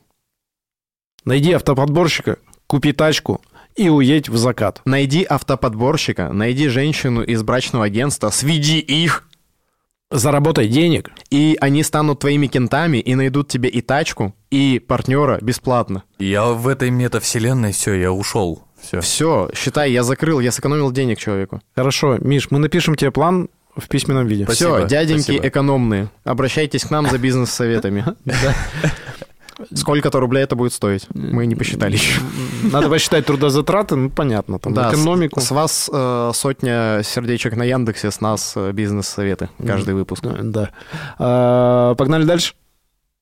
[1.27, 2.37] Найди автоподборщика,
[2.67, 3.41] купи тачку
[3.75, 4.81] и уедь в закат.
[4.85, 9.25] Найди автоподборщика, найди женщину из брачного агентства, сведи их,
[10.09, 11.11] Заработай денег.
[11.29, 16.03] и они станут твоими кентами и найдут тебе и тачку, и партнера бесплатно.
[16.17, 18.63] я в этой метавселенной, все, я ушел.
[18.81, 19.01] Все.
[19.01, 21.59] Все, считай, я закрыл, я сэкономил денег человеку.
[21.75, 24.45] Хорошо, Миш, мы напишем тебе план в письменном виде.
[24.45, 25.45] Спасибо, Все, дяденьки спасибо.
[25.49, 28.05] экономные, обращайтесь к нам за бизнес-советами.
[29.73, 31.07] Сколько-то рублей это будет стоить?
[31.13, 32.21] Мы не посчитали еще.
[32.63, 35.39] Надо посчитать трудозатраты, ну, понятно, там, Да, экономику.
[35.41, 39.49] С вас э, сотня сердечек на Яндексе, с нас э, бизнес-советы.
[39.65, 40.23] Каждый выпуск.
[40.23, 40.69] Да, Да.
[41.17, 42.53] А, Погнали дальше?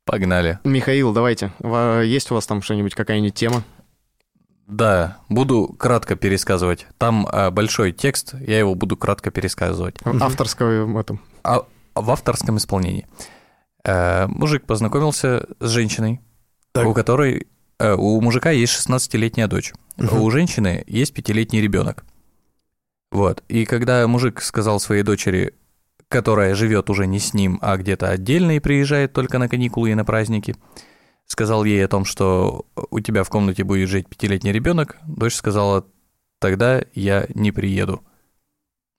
[0.06, 0.60] Погнали.
[0.64, 1.52] Михаил, давайте.
[1.60, 3.64] Ва- Есть у вас там что-нибудь, какая-нибудь тема?
[4.68, 6.88] Да, буду кратко пересказывать.
[6.98, 9.96] Там а, большой текст, я его буду кратко пересказывать.
[10.04, 11.22] Авторского этом.
[11.44, 13.08] А в авторском исполнении.
[13.86, 16.20] Э, мужик познакомился с женщиной,
[16.72, 16.88] Так.
[16.88, 17.48] у которой...
[17.80, 19.74] э, у мужика есть 16-летняя дочь.
[19.98, 20.22] Мгм.
[20.22, 22.04] У женщины есть пятилетний ребенок.
[23.12, 23.44] Вот.
[23.48, 25.54] И когда мужик сказал своей дочери,
[26.10, 29.96] которая живет уже не с ним, а где-то отдельно и приезжает только на каникулы и
[29.96, 30.56] на праздники,
[31.26, 35.86] сказал ей о том, что у тебя в комнате будет жить пятилетний ребенок, дочь сказала,
[36.40, 38.04] тогда я не приеду.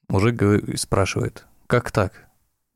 [0.09, 0.43] Мужик
[0.79, 2.29] спрашивает, как так?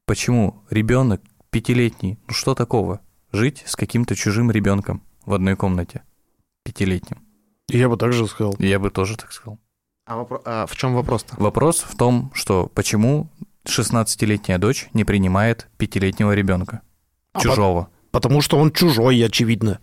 [0.07, 1.21] Почему ребенок
[1.51, 2.19] пятилетний?
[2.29, 3.01] Ну что такого?
[3.33, 6.03] Жить с каким-то чужим ребенком в одной комнате
[6.65, 7.19] пятилетним.
[7.69, 8.55] Я бы также сказал.
[8.59, 9.59] Я бы тоже так сказал.
[10.07, 11.37] А, вопро- а в чем вопрос-то?
[11.39, 13.29] Вопрос в том, что почему
[13.67, 16.81] 16-летняя дочь не принимает пятилетнего ребенка
[17.33, 17.89] А чужого.
[18.11, 19.79] Потому что он чужой, очевидно.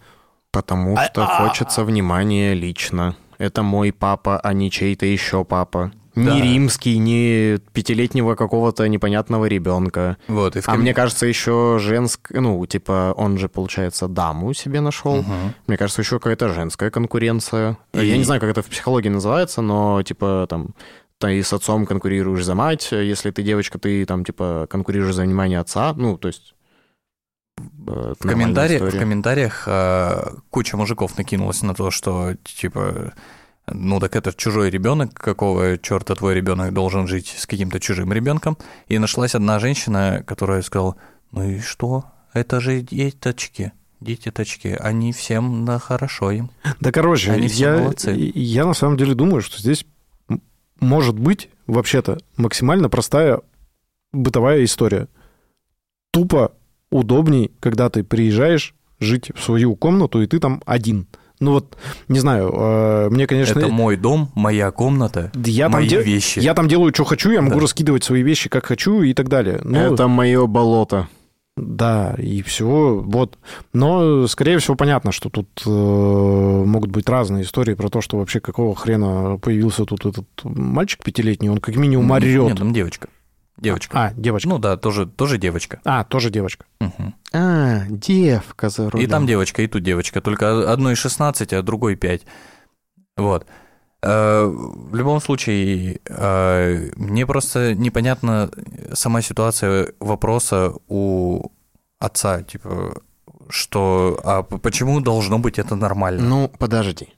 [0.52, 3.16] Потому А- что а- хочется внимания лично.
[3.38, 5.92] Это мой папа, а не чей-то еще папа.
[6.26, 6.34] Да.
[6.34, 10.18] Не римский, не пятилетнего какого-то непонятного ребенка.
[10.28, 12.32] Вот, и в А ком- мне кажется, еще женск...
[12.32, 15.18] Ну, типа, он же, получается, даму себе нашел.
[15.22, 15.54] Мгм.
[15.68, 17.78] Мне кажется, еще какая-то женская конкуренция.
[17.94, 20.70] И- Я не знаю, как это в психологии называется, но, типа, там,
[21.20, 22.90] ты с отцом конкурируешь за мать.
[22.92, 25.94] Если ты девочка, ты, там, типа, конкурируешь за внимание отца.
[25.96, 26.56] Ну, то есть...
[27.60, 33.14] э, В, комментариях, в комментариях а, куча мужиков накинулась на то, что типа,
[33.72, 38.58] ну так это чужой ребенок, какого черта твой ребенок должен жить с каким-то чужим ребенком.
[38.88, 40.96] И нашлась одна женщина, которая сказала,
[41.32, 42.06] ну и что?
[42.34, 46.52] Это же деточки, дети-точки, они всем на хорошо им.
[46.80, 48.12] Да, короче, Они все я, молодцы.
[48.36, 49.86] я на самом деле думаю, что здесь
[50.80, 53.42] может быть вообще-то максимально простая
[54.14, 55.08] бытовая история.
[56.12, 56.54] Тупо
[56.90, 61.08] удобней, когда ты приезжаешь жить в свою комнату, и ты там один.
[61.40, 63.60] Ну вот, не знаю, э, мне, конечно...
[63.60, 66.40] Это мой дом, моя комната, я, там мои де- вещи.
[66.40, 67.62] я там делаю, что хочу, я могу Да.
[67.62, 69.60] раскидывать свои вещи, как хочу и так далее.
[69.64, 71.08] Ну, Это мое болото.
[71.56, 73.02] Да, и все.
[73.04, 73.38] Вот.
[73.74, 78.40] Но, скорее всего, понятно, что тут э, могут быть разные истории про то, что вообще
[78.40, 82.44] какого хрена появился тут этот мальчик пятилетний, он как минимум орет.
[82.44, 83.10] Нет, там девочка.
[83.58, 83.98] Девочка.
[84.00, 84.50] А, девочка.
[84.50, 85.80] Ну да, тоже, тоже девочка.
[85.84, 86.66] А, тоже девочка.
[86.80, 87.16] Мгм.
[87.34, 89.04] А, девка за рулем.
[89.06, 90.22] И там девочка, и тут девочка.
[90.22, 92.22] Только одной 16, а другой 5.
[93.18, 93.48] Вот.
[94.04, 98.52] Э, В любом случае, э, мне просто непонятна
[98.94, 101.50] сама ситуация вопроса у
[102.00, 103.02] отца, типа,
[103.50, 106.22] что, а почему должно быть это нормально?
[106.22, 107.10] Ну, подожди.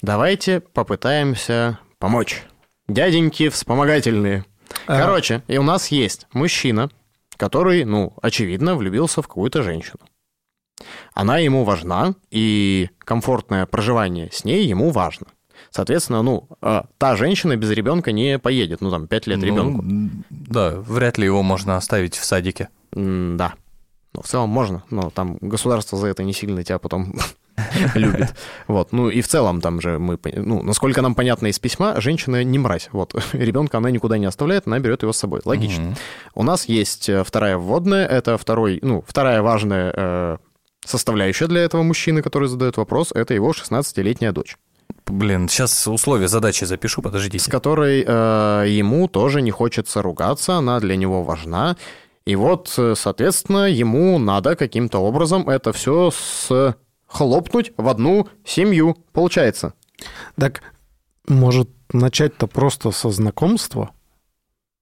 [0.00, 2.42] Давайте попытаемся помочь.
[2.88, 4.44] Дяденьки вспомогательные.
[4.86, 6.90] Короче, и у нас есть мужчина,
[7.36, 10.00] который, ну, очевидно, влюбился в какую-то женщину.
[11.14, 15.26] Она ему важна, и комфортное проживание с ней ему важно.
[15.70, 19.84] Соответственно, ну, а, та женщина без ребенка не поедет, ну, там, 5 лет Ну, ребенку.
[20.30, 22.68] Да, вряд ли его можно оставить в садике.
[22.92, 23.54] М, Да.
[24.12, 27.14] Ну, в целом можно, но там государство за это не сильно тебя потом
[27.94, 28.34] любит.
[28.66, 28.92] Вот.
[28.92, 32.58] Ну и в целом там же мы, ну, насколько нам понятно из письма, женщина не
[32.58, 32.88] мразь.
[32.92, 33.14] Вот.
[33.32, 35.40] Ребенка она никуда не оставляет, она берет его с собой.
[35.44, 35.94] Логично.
[36.34, 40.36] У нас есть э, вторая вводная, это второй, ну, вторая важная э,
[40.84, 44.56] составляющая для этого мужчины, который задает вопрос, это его 16-летняя дочь,
[45.06, 47.50] Блин, сейчас условия задачи запишу, с подождите.
[47.50, 51.76] которой э, ему тоже не хочется ругаться, она для него важна.
[52.24, 56.10] И вот, э, соответственно, ему надо каким-то образом это все
[57.14, 59.74] хлопнуть в одну семью, получается.
[60.36, 60.62] Так,
[61.28, 63.90] может, начать-то просто со знакомства?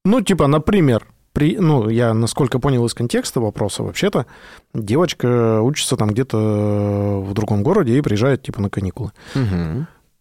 [0.04, 4.26] Ну, типа, например, при, ну, я, насколько понял из контекста вопроса, вообще-то
[4.74, 9.12] девочка учится там где-то в другом городе и приезжает, типа, на каникулы.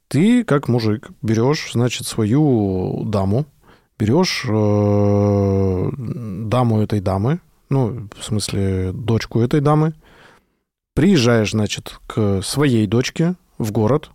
[0.10, 3.46] Ты, как мужик, берешь, значит, свою даму,
[3.98, 5.90] берешь э,
[6.50, 9.94] даму этой дамы, ну, в смысле, дочку этой дамы,
[10.94, 14.12] приезжаешь, значит, к своей дочке в город,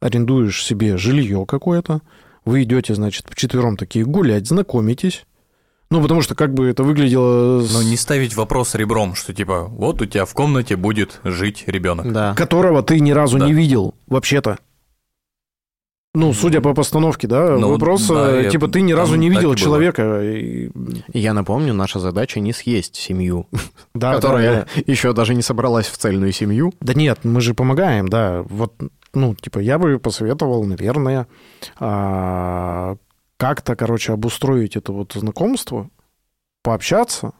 [0.00, 2.00] арендуешь себе жилье какое-то,
[2.44, 5.26] вы идете, значит, вчетвером такие гулять, знакомитесь.
[5.90, 7.60] Ну, потому что как бы это выглядело...
[7.62, 11.64] с- Но не ставить вопрос ребром, что типа, вот у тебя в комнате будет жить
[11.66, 12.12] ребенок.
[12.12, 12.34] Да.
[12.34, 13.46] которого ты ни разу Да.
[13.46, 14.58] не видел, вообще-то.
[16.18, 19.28] Ну, судя по постановке, да, Ну, вопрос, да, э, я- типа, ты ни разу не
[19.28, 20.22] видел человека.
[20.22, 20.70] и-
[21.12, 23.46] Я напомню, наша задача не съесть семью,
[23.94, 26.72] Да, которая да, еще даже не собралась в цельную семью.
[26.80, 28.42] Да нет, мы же помогаем, да.
[28.48, 28.72] Вот,
[29.12, 31.26] ну, типа, я бы посоветовал, наверное,
[31.78, 32.96] а,
[33.36, 35.90] как-то, короче, обустроить это вот знакомство,
[36.62, 37.32] пообщаться,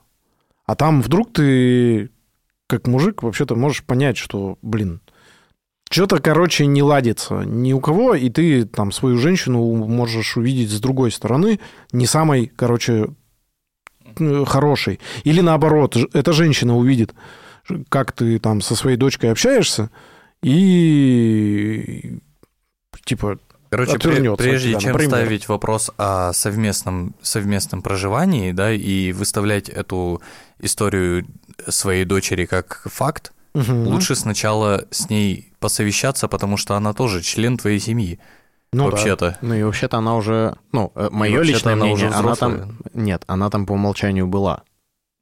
[0.66, 2.10] а там вдруг ты,
[2.66, 5.00] как мужик, вообще-то можешь понять, что, блин,
[5.90, 10.80] что-то, короче, не ладится ни у кого, и ты там свою женщину можешь увидеть с
[10.80, 11.60] другой стороны,
[11.92, 13.08] не самой, короче,
[14.18, 15.00] э, хорошей.
[15.24, 17.14] Или наоборот, эта женщина увидит,
[17.88, 19.90] как ты там со своей дочкой общаешься,
[20.42, 22.18] и
[23.04, 23.38] типа,
[23.70, 25.10] Короче, прежде тебя, чем например.
[25.10, 30.22] ставить вопрос о совместном, совместном проживании, да, и выставлять эту
[30.60, 31.26] историю
[31.68, 33.88] своей дочери как факт, мгм.
[33.88, 38.20] лучше сначала с ней посовещаться, потому что она тоже член твоей семьи,
[38.72, 38.90] Ну да.
[38.90, 39.36] вообще-то.
[39.40, 43.24] Ну и вообще-то она уже, ну, мое вообще-то личное она мнение, уже она там, нет,
[43.26, 44.62] она там по умолчанию была.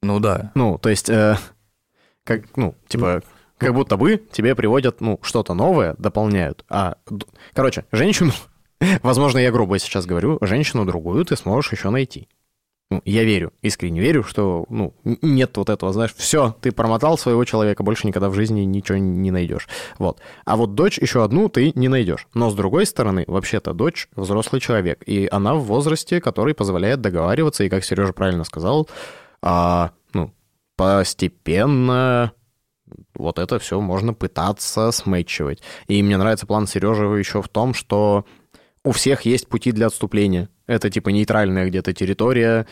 [0.03, 0.53] Ну да.
[0.55, 1.39] Ну, то есть, э,
[2.25, 3.23] как, ну, типа,
[3.57, 6.63] как будто бы тебе приводят, ну, что-то новое, дополняют.
[6.69, 6.97] А,
[7.55, 8.33] короче, женщину,
[9.03, 12.29] возможно, я грубо сейчас говорю, женщину другую ты сможешь еще найти.
[12.95, 17.45] Ну, я верю, искренне верю, что, ну, нет вот этого, знаешь, все, ты промотал своего
[17.45, 19.67] человека, больше никогда в жизни ничего не найдешь.
[19.99, 20.21] Вот.
[20.45, 22.29] А вот дочь еще одну ты не найдешь.
[22.35, 27.65] Но с другой стороны, вообще-то дочь взрослый человек, и она в возрасте, который позволяет договариваться,
[27.65, 28.89] и, как Сережа правильно сказал,
[29.43, 30.33] а, ну,
[30.77, 32.31] постепенно
[33.17, 35.63] вот это все можно пытаться смычивать.
[35.89, 38.25] И мне нравится план Сережи еще в том, что
[38.85, 40.49] у всех есть пути для отступления.
[40.67, 42.67] Это типа нейтральная где-то территория,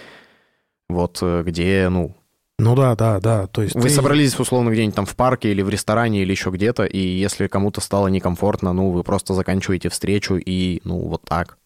[0.89, 2.17] вот э, где, ну,
[2.59, 3.47] Ну да, да, да.
[3.49, 6.51] То есть вы ты- собрались условно где-нибудь там в парке или в ресторане или еще
[6.51, 11.59] где-то, и если кому-то стало некомфортно, ну, вы просто заканчиваете встречу и, ну, вот так.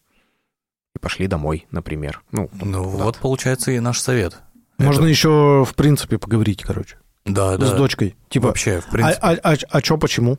[0.94, 2.22] И пошли домой, например.
[2.32, 4.38] Ну, Ну вот получается и наш совет.
[4.78, 7.66] Можно Это- еще, в принципе, поговорить, короче, Да, да.
[7.66, 8.16] с дочкой.
[8.30, 9.18] Типа, Вообще, в а, принципе.
[9.22, 10.38] а, а, а чё, почему?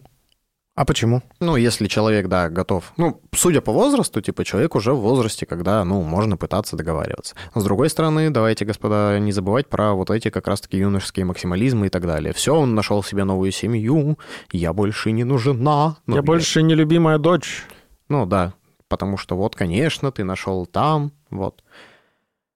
[0.77, 1.23] А почему?
[1.39, 2.93] Ну, если человек, да, готов.
[2.97, 7.33] Ну, судя по возрасту, типа, человек уже в возрасте, когда, ну, можно пытаться договариваться.
[7.55, 11.87] Но, с другой стороны, давайте, господа, не забывать про вот эти как раз-таки юношеские максимализмы
[11.87, 12.31] и так далее.
[12.31, 14.19] Все, он нашел себе новую семью,
[14.51, 15.97] я больше не нужна.
[16.05, 17.63] Ну, я больше не любимая дочь.
[18.07, 18.53] Ну, да,
[18.87, 21.63] потому что вот, конечно, ты нашел там, вот.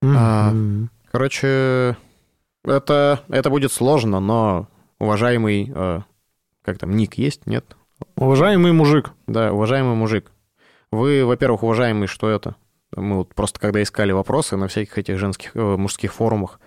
[0.03, 0.91] А, М.
[1.11, 1.97] Короче,
[2.63, 4.67] Это, это будет сложно, но
[4.99, 5.71] уважаемый...
[5.73, 6.01] э,
[6.63, 7.75] как там, ник есть, нет?
[8.15, 9.11] Уважаемый мужик.
[9.27, 10.31] Да, уважаемый мужик.
[10.91, 12.55] Вы, во-первых, уважаемый, что это?
[12.95, 16.59] Мы вот просто когда искали вопросы на всяких этих женских, э, мужских форумах,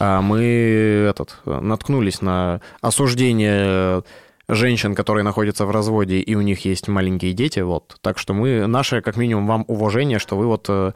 [0.00, 4.02] а мы этот, наткнулись на осуждение
[4.48, 7.96] женщин, которые находятся в разводе, и у них есть маленькие дети, вот.
[8.00, 10.66] Так что мы, наше, как минимум, вам уважение, что вы вот...
[10.68, 10.92] э,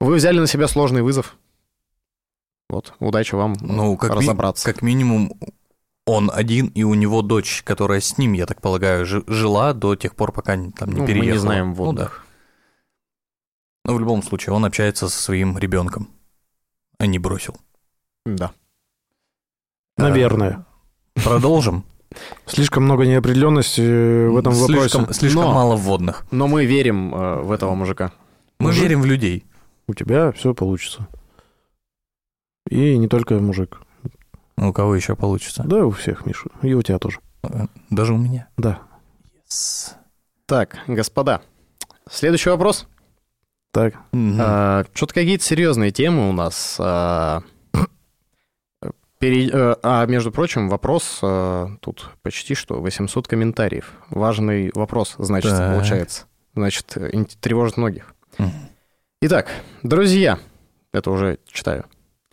[0.00, 1.36] Вы взяли на себя сложный вызов.
[2.68, 4.64] Вот, удачи вам Ну, как, ми- разобраться.
[4.72, 5.32] как минимум,
[6.06, 9.94] он один, и у него дочь, которая с ним, я так полагаю, жи- жила до
[9.96, 11.32] тех пор, пока не- там не Ну, мы переехала.
[11.32, 12.24] не знаем Ну, водных.
[12.26, 12.32] да.
[13.84, 16.08] Но в любом случае, он общается со своим ребенком,
[16.98, 17.56] а не бросил.
[18.24, 18.52] Да.
[19.96, 20.64] Наверное.
[21.16, 21.84] А, Продолжим.
[22.46, 25.18] Слишком много неопределенности в этом слишком, вопросе.
[25.20, 26.24] Слишком Но- мало вводных.
[26.30, 28.12] Но мы верим э, в этого мужика.
[28.58, 28.82] Мы Мужик?
[28.82, 29.44] верим в людей.
[29.88, 31.08] У тебя все получится.
[32.68, 33.81] И не только мужик.
[34.62, 35.64] Ну, У кого еще получится?
[35.66, 36.48] Да, у всех, Миша.
[36.62, 37.18] И у тебя тоже.
[37.42, 38.48] Э, Даже у меня.
[38.56, 38.78] Да.
[39.50, 39.94] Yes.
[40.46, 41.42] Так, господа,
[42.08, 42.86] следующий вопрос.
[43.72, 43.94] Так.
[44.12, 44.36] Мгм.
[44.94, 46.76] что-то какие-то серьезные темы у нас.
[46.78, 47.42] а,
[49.18, 53.92] пере- э, А, между прочим, вопрос а, тут почти что 800 комментариев.
[54.10, 55.74] Важный вопрос, значит, Так.
[55.74, 56.26] получается.
[56.54, 56.86] Значит,
[57.40, 58.14] тревожит многих.
[58.38, 58.52] Мгм.
[59.22, 59.48] Итак,
[59.82, 60.38] друзья,
[60.92, 61.84] это уже читаю.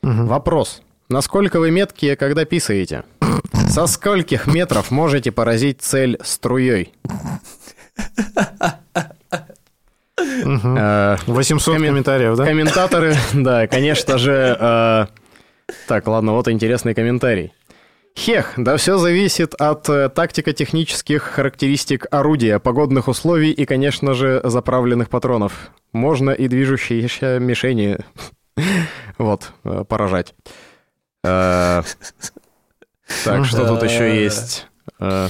[0.04, 0.28] Мгм.
[0.28, 0.84] Вопрос.
[1.10, 3.04] Насколько вы меткие, когда писаете?
[3.68, 6.94] Со скольких метров можете поразить цель струей?
[10.46, 10.78] Мгм.
[10.78, 12.46] Э, 800 коммен- комментариев, да?
[12.46, 14.58] Комментаторы, да, конечно же.
[14.60, 15.06] э,
[15.88, 17.54] Так, ладно, вот интересный комментарий.
[18.18, 25.10] Хех, да все зависит от э, тактико-технических характеристик орудия, погодных условий и, конечно же, заправленных
[25.10, 25.72] патронов.
[25.94, 27.98] Можно и движущиеся мишени
[29.18, 30.34] вот, э, поражать.
[31.24, 31.84] Э,
[33.26, 34.68] Так, что тут еще есть?
[35.00, 35.30] Э,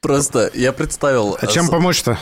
[0.00, 1.36] Просто я представил...
[1.40, 2.18] А чем с- помочь-то?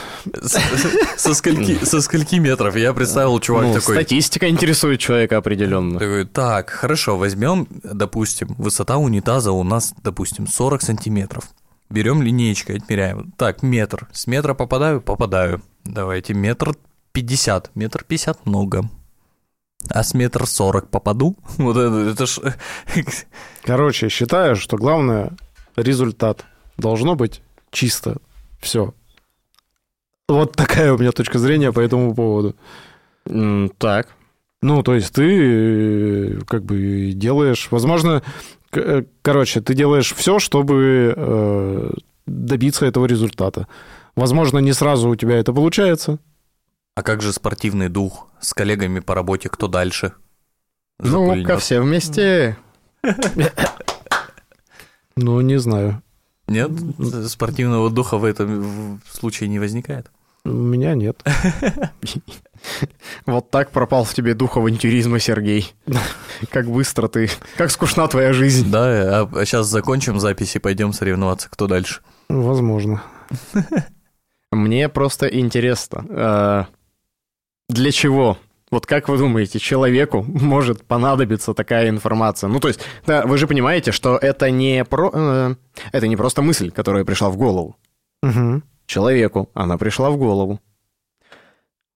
[1.17, 2.77] Со скольки, со скольки метров?
[2.77, 3.97] Я представил, чувак ну, такой...
[3.97, 5.99] Статистика интересует человека определенно.
[5.99, 11.45] Такой, так, хорошо, возьмем, допустим, высота унитаза у нас, допустим, 40 сантиметров.
[11.91, 13.33] Берем линеечкой, отмеряем.
[13.37, 14.09] Так, метр.
[14.13, 15.01] С метра попадаю?
[15.03, 15.61] Попадаю.
[15.85, 16.75] Давайте метр
[17.13, 17.71] пятьдесят.
[17.75, 18.89] Метр пятьдесят много.
[19.91, 21.37] А с метр сорок попаду?
[21.59, 22.41] Вот это, это ж...
[23.65, 25.33] Короче, считаю, что главное
[25.77, 26.45] результат.
[26.77, 28.17] Должно быть чисто.
[28.61, 28.95] Все.
[30.29, 32.57] Вот такая у меня точка зрения по этому поводу.
[33.79, 34.09] Так,
[34.63, 38.23] Ну, то есть ты э, как бы делаешь, возможно,
[38.73, 41.91] э, короче, ты делаешь все, чтобы э,
[42.27, 43.67] добиться этого результата.
[44.17, 46.19] Возможно, не сразу у тебя это получается.
[46.97, 48.29] А как же спортивный дух?
[48.41, 50.13] С коллегами по работе кто дальше?
[51.01, 51.61] ну-ка Запульнёт.
[51.63, 52.57] все вместе.
[55.17, 56.03] Ну, не знаю.
[56.47, 56.71] Нет?
[57.29, 60.11] Спортивного духа в этом случае не возникает?
[60.45, 61.23] У меня нет.
[63.27, 65.75] Вот так пропал в тебе дух авантюризма, Сергей.
[66.51, 67.31] Как быстро ты...
[67.57, 68.71] Как скучна твоя жизнь.
[68.71, 72.01] Да, а сейчас закончим запись и пойдем соревноваться, кто дальше.
[72.29, 73.03] Возможно.
[74.53, 76.65] Мне просто интересно, э,
[77.69, 78.39] для чего?
[78.71, 82.49] Вот как вы думаете, человеку может понадобиться такая информация?
[82.49, 85.55] Ну, то есть, да, вы же понимаете, что это не, про, э,
[85.93, 87.77] это не просто мысль, которая пришла в голову.
[88.23, 88.65] Мгм.
[88.87, 90.61] Человеку она пришла в голову.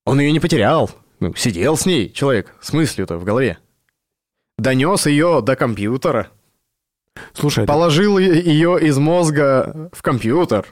[0.04, 0.90] Он ее не потерял.
[1.20, 3.58] Ну, сидел с ней человек с мыслью-то в голове.
[4.56, 6.28] Донес ее до компьютера.
[7.32, 10.66] Слушай, это- Положил ее из мозга в компьютер.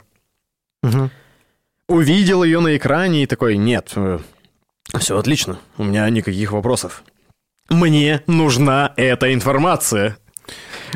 [0.83, 1.11] Мгм.
[1.89, 3.93] Увидел ее на экране и такой, нет,
[4.99, 7.03] все отлично, у меня никаких вопросов.
[7.69, 10.17] Мне нужна эта информация.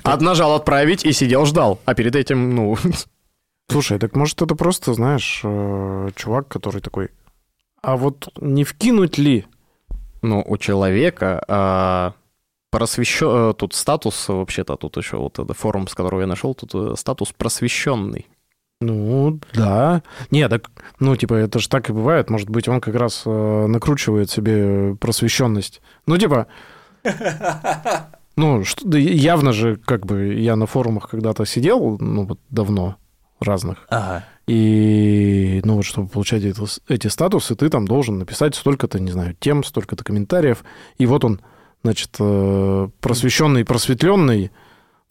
[0.03, 1.79] От нажал отправить и сидел ждал.
[1.85, 2.77] А перед этим, ну,
[3.69, 7.09] Слушай, так может это просто, знаешь, э, чувак, который такой,
[7.81, 9.45] а вот не вкинуть ли?
[10.21, 12.13] ну у человека а,
[12.69, 13.51] просвещен...
[13.51, 16.95] э, Тут статус вообще-то, тут еще вот это форум, с которого я нашел, тут э,
[16.95, 18.27] статус просвещенный.
[18.81, 20.01] Ну, да.
[20.31, 20.69] Не, так,
[20.99, 22.29] ну, типа, это же так и бывает.
[22.29, 25.81] Может быть, он как раз э, накручивает себе просвещенность.
[26.07, 26.47] Ну, типа...
[28.37, 32.95] Ну, что, явно же, как бы, я на форумах когда-то сидел, ну, вот давно,
[33.39, 33.85] разных.
[33.89, 34.23] Ага.
[34.47, 39.35] И, ну, вот, чтобы получать это- эти статусы, ты там должен написать столько-то, не знаю,
[39.39, 40.63] тем, столько-то комментариев.
[40.97, 41.41] И вот он,
[41.83, 44.51] значит, э, просвещенный, просветленный,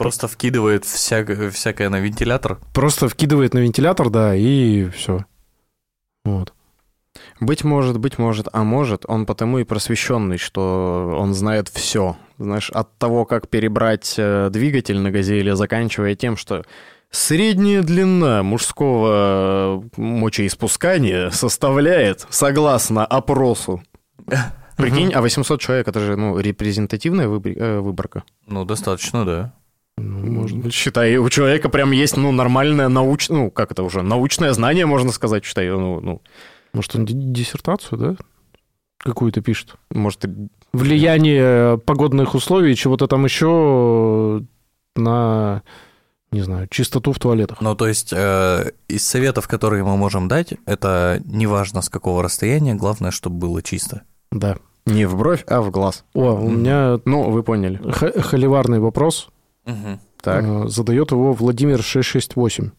[0.00, 2.58] Просто вкидывает всяк- всякое на вентилятор.
[2.72, 5.24] просто вкидывает на вентилятор, да, и все.
[6.24, 6.52] Вот.
[7.40, 12.16] Быть может, быть может, а может, он потому и просвещенный, что он знает все.
[12.38, 16.64] Знаешь, от того, как перебрать э, двигатель на газеле, заканчивая тем, что
[17.10, 23.82] средняя длина мужского э, мочеиспускания составляет, согласно опросу,
[24.76, 28.22] Прикинь, а 800 человек, это же, ну, репрезентативная э, выборка.
[28.46, 29.52] Ну, достаточно, да.
[30.02, 30.72] Ну, быть.
[30.74, 35.12] Считай, у человека прям есть, ну, нормальное научное, ну, как это уже, научное знание, можно
[35.12, 36.22] сказать, считай, ну, ну
[36.72, 38.16] Может, он ди- диссертацию, да?
[38.98, 39.74] Какую-то пишет.
[39.90, 44.42] может, и- Влияние погодных условий, чего-то там еще
[44.96, 45.62] на,
[46.32, 47.60] не знаю, чистоту в туалетах.
[47.60, 52.74] Ну, то есть, э, из советов, которые мы можем дать, это неважно с какого расстояния,
[52.74, 54.02] главное, чтобы было чисто.
[54.30, 54.56] Да.
[54.86, 56.04] не в бровь, а в глаз.
[56.14, 57.78] О, у меня Ну, вы поняли.
[57.92, 59.28] х- холиварный вопрос.
[59.64, 60.44] Так.
[60.44, 62.70] Э, Задает его Владимир 668.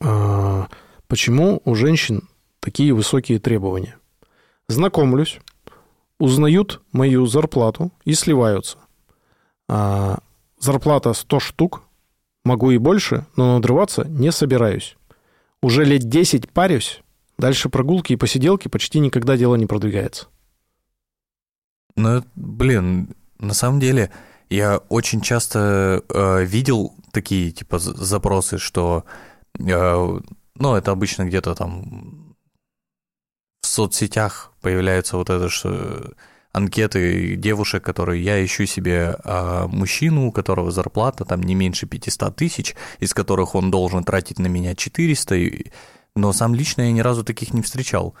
[0.00, 0.68] А,
[1.08, 2.28] Почему у женщин
[2.60, 3.96] такие высокие требования?
[4.68, 5.38] Знакомлюсь,
[6.18, 8.78] узнают мою зарплату и сливаются.
[9.68, 10.18] А,
[10.58, 11.82] Зарплата 100 штук,
[12.44, 14.96] могу и больше, но надрываться не собираюсь.
[15.62, 17.02] Уже лет 10 парюсь,
[17.38, 20.28] дальше прогулки и посиделки почти никогда дело не продвигается.
[21.94, 24.10] Ну, блин, на самом деле,
[24.50, 29.04] я очень часто э, видел такие, типа, запросы, что,
[29.58, 30.20] э,
[30.54, 32.36] ну, это обычно где-то там
[33.62, 36.12] в соцсетях появляются вот это что
[36.52, 42.34] анкеты девушек, которые я ищу себе а, мужчину, у которого зарплата там не меньше 500
[42.34, 45.66] тысяч, из которых он должен тратить на меня 400, и-
[46.14, 48.14] но сам лично я ни разу таких не встречал,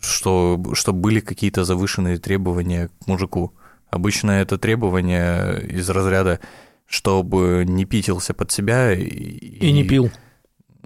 [0.00, 3.54] что, что были какие-то завышенные требования к мужику.
[3.92, 6.40] Обычно это требования из разряда,
[6.86, 10.10] чтобы не питился под себя и, И не пил.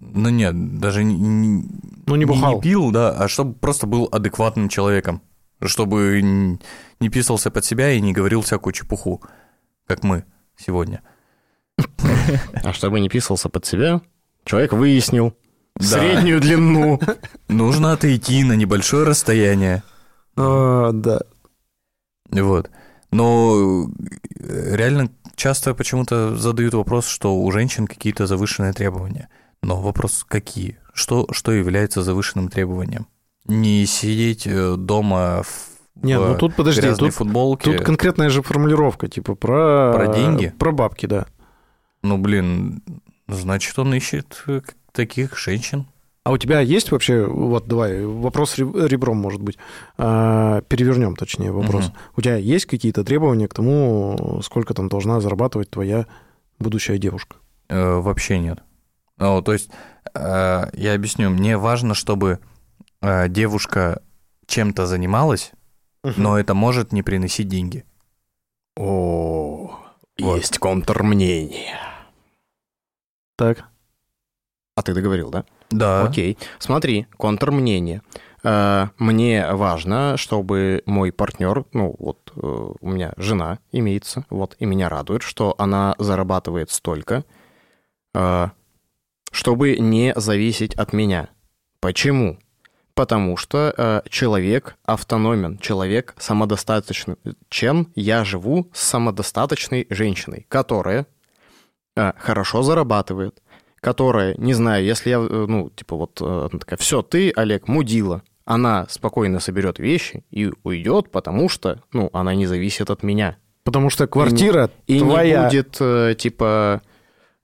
[0.00, 1.64] Ну нет, даже не, не-
[2.06, 2.56] Ну, не бухал.
[2.56, 5.22] не пил, да, а чтобы просто был адекватным человеком.
[5.62, 6.20] Чтобы
[7.00, 9.22] не писался под себя и не говорил всякую чепуху,
[9.86, 10.24] как мы
[10.56, 11.00] сегодня.
[12.64, 14.00] А чтобы не писался под себя,
[14.44, 15.34] человек выяснил
[15.76, 15.84] Да.
[15.86, 17.00] среднюю длину.
[17.48, 19.82] Нужно отойти на небольшое расстояние.
[20.36, 21.20] А, да.
[22.30, 22.68] Вот.
[23.10, 23.88] Но
[24.38, 29.28] э, реально часто почему-то задают вопрос, что у женщин какие-то завышенные требования.
[29.62, 30.78] Но вопрос какие?
[30.92, 33.06] Что, что является завышенным требованием?
[33.46, 37.72] Не сидеть э, дома в, Не, ну тут подожди, тут, футболке.
[37.72, 39.92] тут конкретная же формулировка, типа про...
[39.92, 40.52] Про деньги?
[40.58, 41.26] Про бабки, да.
[42.02, 42.82] Ну, блин,
[43.28, 45.86] значит, он ищет э, таких женщин.
[46.26, 49.58] А у тебя есть вообще, вот давай, вопрос ре- ребром, может быть,
[49.96, 51.84] А, перевернем, точнее, вопрос.
[51.84, 51.94] Мгм.
[52.16, 56.06] У тебя есть какие-то требования к тому, сколько там должна зарабатывать твоя
[56.58, 57.36] будущая девушка?
[57.68, 58.58] Э, вообще нет.
[59.18, 59.70] Ну, то есть,
[60.14, 62.40] э, я объясню, мне важно, чтобы
[63.02, 64.02] э, девушка
[64.46, 65.52] чем-то занималась,
[66.02, 67.84] но это может не приносить деньги.
[68.76, 69.78] О,
[70.18, 70.36] Вот.
[70.38, 71.78] есть контрмнение.
[73.36, 73.68] Так.
[74.74, 75.44] А ты договорил, да?
[75.70, 76.04] Да.
[76.04, 76.38] Окей.
[76.58, 78.02] Смотри, контрмнение.
[78.44, 82.40] Э, Мне важно, чтобы мой партнер, ну вот э,
[82.80, 87.24] у меня жена имеется, вот, и меня радует, что она зарабатывает столько,
[88.14, 88.48] э,
[89.32, 91.28] чтобы не зависеть от меня.
[91.80, 92.38] Почему?
[92.94, 97.16] Потому что э, человек автономен, человек самодостаточный.
[97.50, 101.06] Чем я живу с самодостаточной женщиной, которая
[101.96, 103.42] э, хорошо зарабатывает,
[103.86, 107.68] которая, не знаю, если я, э, ну, типа вот, э, она такая, все, ты, Олег,
[107.68, 113.36] мудила, она спокойно соберет вещи и уйдет, потому что, ну, она не зависит от меня.
[113.62, 115.42] Потому что квартира И твоя...
[115.42, 116.82] не будет, э, типа,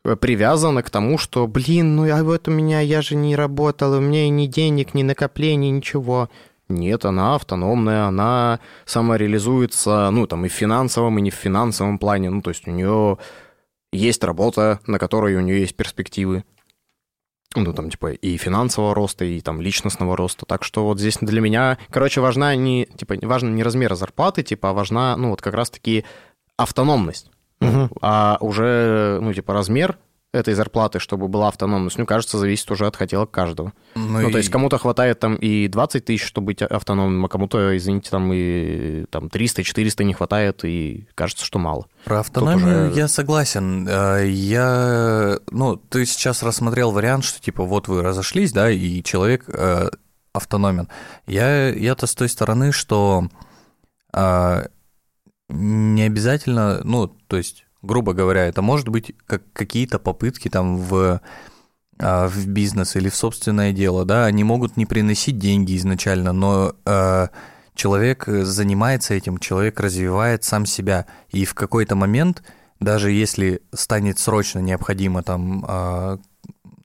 [0.02, 4.00] привязана к тому, что, блин, ну, а вот у меня, я же не работала, у
[4.00, 6.28] меня и ни денег, ни накоплений, ничего.
[6.68, 12.30] Нет, она автономная, она самореализуется, ну, там, и в финансовом, и не в финансовом плане.
[12.30, 13.18] Ну, то есть у нее
[13.92, 16.44] есть работа, на которой у нее есть перспективы.
[17.54, 20.46] Ну, там, типа, и финансового роста, и там личностного роста.
[20.46, 24.70] Так что вот здесь для меня, короче, важна не, типа, важно не размер зарплаты, типа,
[24.70, 26.04] а важна, ну, вот как раз-таки
[26.56, 27.30] автономность.
[27.60, 27.90] Мгм.
[28.00, 29.98] А уже, ну, типа, размер
[30.32, 33.74] этой зарплаты, чтобы была автономность, ну, кажется, зависит уже от хотелок каждого.
[33.94, 37.76] Ну, и- то есть кому-то хватает там и 20 тысяч, чтобы быть автономным, а кому-то,
[37.76, 41.86] извините, там и там 300-400 не хватает, и кажется, что мало.
[42.04, 43.86] Про автономию уже- я согласен.
[43.88, 49.44] Э, Я, ну, ты сейчас рассмотрел вариант, что типа вот вы разошлись, да, и человек
[49.48, 49.90] э,
[50.32, 50.88] автономен.
[51.26, 53.28] Я, я-то с той стороны, что
[54.14, 54.66] э,
[55.50, 61.20] не обязательно, ну, то есть, грубо говоря, это может быть как какие-то попытки там в
[61.98, 66.74] а, в бизнес или в собственное дело, да, они могут не приносить деньги изначально, но
[66.84, 67.28] э,
[67.74, 72.42] человек занимается этим, человек развивает сам себя, и в какой-то момент,
[72.80, 76.18] даже если станет срочно необходимо там э,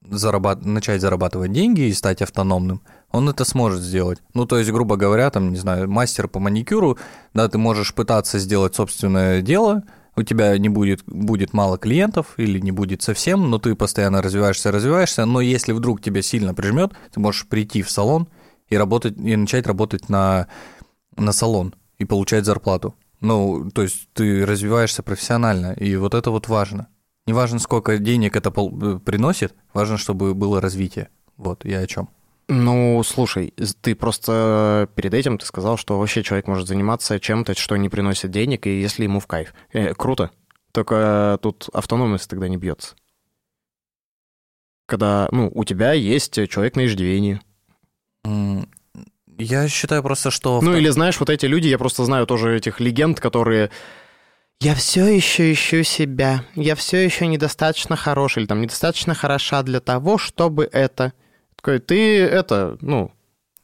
[0.09, 0.65] зарабат...
[0.65, 2.81] начать зарабатывать деньги и стать автономным,
[3.11, 4.19] он это сможет сделать.
[4.33, 6.97] Ну, то есть, грубо говоря, там, не знаю, мастер по маникюру,
[7.33, 9.83] да, ты можешь пытаться сделать собственное дело,
[10.17, 14.71] у тебя не будет, будет мало клиентов или не будет совсем, но ты постоянно развиваешься,
[14.71, 18.27] развиваешься, но если вдруг тебя сильно прижмет, ты можешь прийти в салон
[18.67, 20.47] и работать, и начать работать на,
[21.15, 22.95] на салон и получать зарплату.
[23.21, 26.87] Ну, то есть ты развиваешься профессионально, и вот это вот важно.
[27.27, 31.09] Не важно, сколько денег это приносит, важно, чтобы было развитие.
[31.35, 32.09] Вот, я о чем.
[32.49, 37.75] Ну, слушай, ты просто перед этим ты сказал, что вообще человек может заниматься чем-то, что
[37.75, 39.53] не приносит денег, и если ему в кайф.
[39.73, 40.31] Э, круто.
[40.71, 42.95] Только тут автономность тогда не бьется.
[44.85, 47.41] Когда, ну, у тебя есть человек на иждивении.
[49.37, 50.61] Я считаю просто, что...
[50.61, 53.71] Ну, или знаешь, вот эти люди, я просто знаю тоже этих легенд, которые...
[54.59, 59.81] Я все еще ищу себя, я все еще недостаточно хорош, или там недостаточно хороша для
[59.81, 61.13] того, чтобы это
[61.57, 63.11] такой, ты это, ну,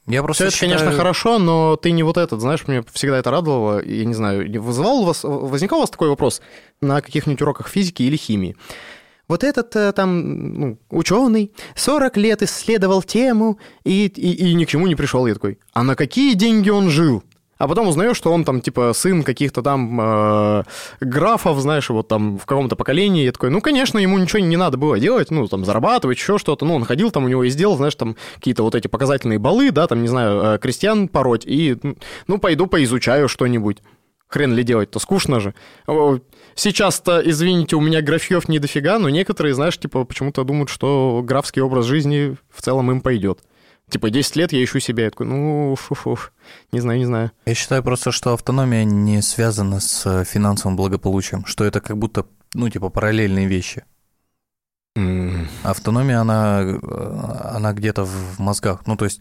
[0.06, 0.72] я просто Все считаю...
[0.72, 3.82] это, конечно, хорошо, но ты не вот этот, знаешь, мне всегда это радовало.
[3.82, 6.42] Я не знаю, вызывал у вас, возникал у вас такой вопрос
[6.82, 8.54] на каких-нибудь уроках физики или химии?
[9.26, 14.68] Вот этот э, там ну, ученый 40 лет исследовал тему и, и, и ни к
[14.68, 15.26] чему не пришел.
[15.26, 17.22] Я такой, а на какие деньги он жил?
[17.58, 20.62] А потом узнаешь, что он там, типа, сын каких-то там э,
[21.00, 23.24] графов, знаешь, вот там в каком-то поколении.
[23.24, 26.64] Я такой, ну, конечно, ему ничего не надо было делать, ну, там, зарабатывать, еще что-то.
[26.64, 29.70] Ну, он ходил там, у него и сделал, знаешь, там какие-то вот эти показательные балы,
[29.70, 31.76] да, там, не знаю, э, крестьян пороть, и,
[32.26, 33.78] ну, пойду поизучаю что-нибудь.
[34.26, 35.54] Хрен ли делать-то, скучно же.
[36.56, 41.62] Сейчас-то, извините, у меня графьев не дофига, но некоторые, знаешь, типа, почему-то думают, что графский
[41.62, 43.40] образ жизни в целом им пойдет.
[43.90, 45.04] Типа 10 лет я ищу себя.
[45.04, 46.18] Я такой, ну, фу-фу,
[46.72, 47.30] не знаю, не знаю.
[47.46, 52.26] Я считаю просто, что автономия не связана с э, финансовым благополучием, что это как будто,
[52.54, 53.84] ну, типа параллельные вещи.
[54.96, 55.46] Mm.
[55.64, 56.78] Автономия, она, э,
[57.56, 58.86] она где-то в мозгах.
[58.86, 59.20] Ну, то есть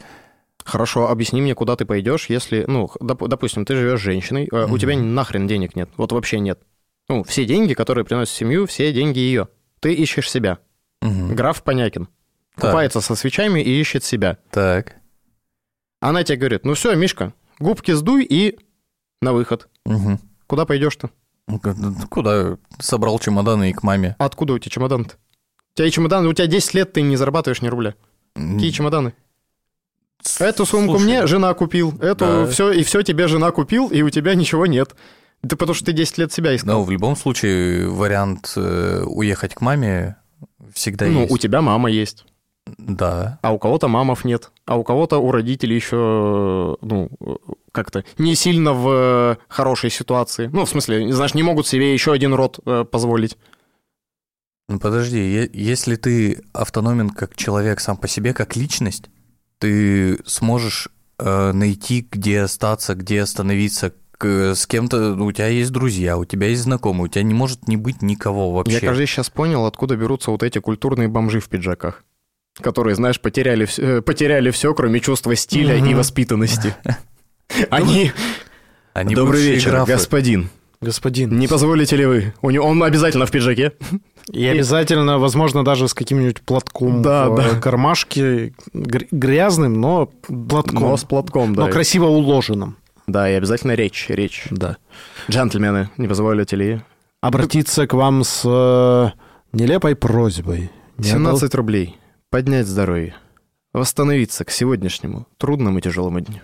[0.66, 4.72] Хорошо, объясни мне, куда ты пойдешь, если, ну, доп, допустим, ты живешь с женщиной, mm-hmm.
[4.72, 6.60] у тебя нахрен денег нет, вот вообще нет.
[7.10, 9.50] Ну, все деньги, которые приносят семью, все деньги ее.
[9.82, 10.60] Ты ищешь себя.
[11.04, 11.34] Mm-hmm.
[11.34, 12.08] Граф Понякин.
[12.56, 12.72] Так.
[12.72, 14.38] Купается со свечами и ищет себя.
[14.52, 14.98] Так.
[16.00, 18.60] Она тебе говорит, ну все, Мишка, губки сдуй и
[19.22, 19.70] на выход.
[19.86, 20.20] Угу.
[20.48, 21.10] Куда пойдешь-то?
[22.10, 22.58] Куда?
[22.80, 24.16] Собрал чемоданы и к маме.
[24.20, 25.16] А откуда у тебя чемодан-то?
[25.16, 27.96] У тебя и чемоданы, у тебя 10 лет ты не зарабатываешь ни рубля.
[28.36, 29.14] Какие чемоданы?
[30.40, 32.48] Эту сумку Слушай, мне жена купил, эту да.
[32.48, 34.96] все, и все тебе жена купил, и у тебя ничего нет.
[35.42, 36.80] Да потому что ты 10 лет себя искал.
[36.80, 40.16] Ну, в любом случае, вариант э, уехать к маме
[40.74, 41.30] всегда ну, есть.
[41.30, 42.26] Ну, у тебя мама есть.
[42.78, 43.40] Да.
[43.42, 44.52] А у кого-то мамов нет.
[44.66, 47.10] А у кого-то у родителей еще, ну,
[47.72, 50.50] как-то не сильно в хорошей ситуации.
[50.52, 53.38] Ну, в смысле, знаешь, не могут себе еще один род э, позволить.
[54.70, 59.10] Ну, подожди, если ты автономен как человек сам по себе, как личность,
[59.60, 60.88] ты сможешь
[61.20, 66.62] э, найти, где остаться, где остановиться, с кем-то, у тебя есть друзья, у тебя есть
[66.62, 68.76] знакомые, у тебя не может не быть никого вообще.
[68.76, 72.06] Я, кажется, сейчас понял, откуда берутся вот эти культурные бомжи в пиджаках
[72.62, 76.76] которые, знаешь, потеряли, все, потеряли все, кроме чувства стиля и воспитанности.
[77.70, 78.12] Они...
[78.94, 79.92] Они Добрый вечер, графы.
[79.94, 80.50] господин.
[80.80, 81.40] Господин.
[81.40, 82.34] Не позволите ли вы?
[82.44, 83.72] У него, он обязательно в пиджаке.
[84.32, 87.60] И обязательно, возможно, даже с каким-нибудь платком да, в да.
[87.60, 88.54] кармашке.
[88.74, 90.82] Грязным, но платком.
[90.82, 91.66] Но с платком, да.
[91.66, 92.78] Но красиво уложенным.
[93.08, 94.46] Да, и обязательно речь, речь.
[94.52, 94.78] Да.
[95.30, 96.82] Джентльмены, не позволите ли...
[97.22, 99.10] Обратиться к вам с э,
[99.54, 100.70] нелепой просьбой.
[101.00, 101.98] 17 рублей.
[102.34, 103.14] Поднять здоровье.
[103.74, 106.40] Восстановиться к сегодняшнему трудному и тяжелому дню.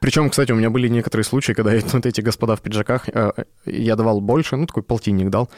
[0.00, 3.94] Причем, кстати, у меня были некоторые случаи, когда вот эти господа в пиджаках, э, я
[3.94, 5.50] давал больше, ну, такой полтинник дал,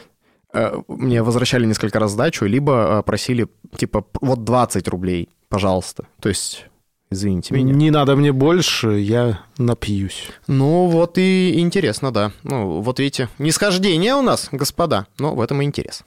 [0.53, 3.47] э, мне возвращали несколько раз сдачу, либо э, просили,
[3.77, 6.07] типа, вот 20 рублей, пожалуйста.
[6.19, 6.65] То есть,
[7.09, 7.73] извините меня.
[7.73, 10.31] Не надо мне больше, я напьюсь.
[10.47, 12.33] Ну, вот и интересно, да.
[12.43, 16.03] Ну, вот видите, нисхождение у нас, господа, но в этом и интерес.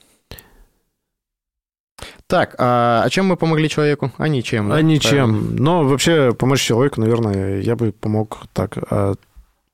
[2.29, 4.11] Так, а, а чем мы помогли человеку?
[4.19, 4.69] А ничем.
[4.69, 4.75] Да?
[4.75, 5.55] А ничем.
[5.55, 8.77] Но вообще помочь человеку, наверное, я бы помог так.
[8.91, 9.15] А,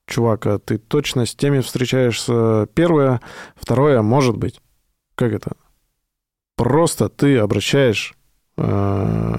[0.08, 2.70] чувак, а ты точно с теми встречаешься?
[2.74, 3.20] Первое.
[3.58, 4.62] Второе, может быть.
[5.16, 5.51] Как это?
[6.56, 8.16] Просто ты обращаешь
[8.56, 9.38] э,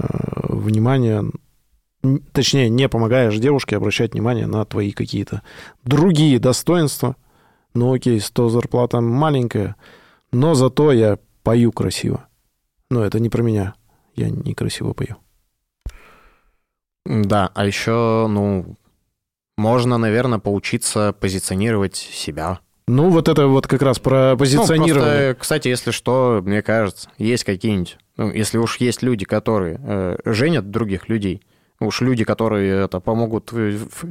[0.49, 1.23] внимание,
[2.33, 5.41] точнее, не помогаешь девушке обращать внимание на твои какие-то
[5.83, 7.15] другие достоинства.
[7.73, 9.75] Ну окей, 100 зарплата маленькая,
[10.31, 12.27] но зато я пою красиво
[12.89, 13.75] Но это не про меня.
[14.15, 15.17] Я некрасиво пою.
[17.05, 18.75] Да, а еще, ну,
[19.57, 22.59] можно, наверное, поучиться позиционировать себя.
[22.87, 25.33] Ну, вот это вот как раз про Ну, позиционирование.
[25.33, 30.17] просто, кстати, если что, мне кажется, есть какие-нибудь, ну, если уж есть люди, которые э,
[30.25, 31.41] женят других людей,
[31.79, 33.51] уж люди, которые это помогут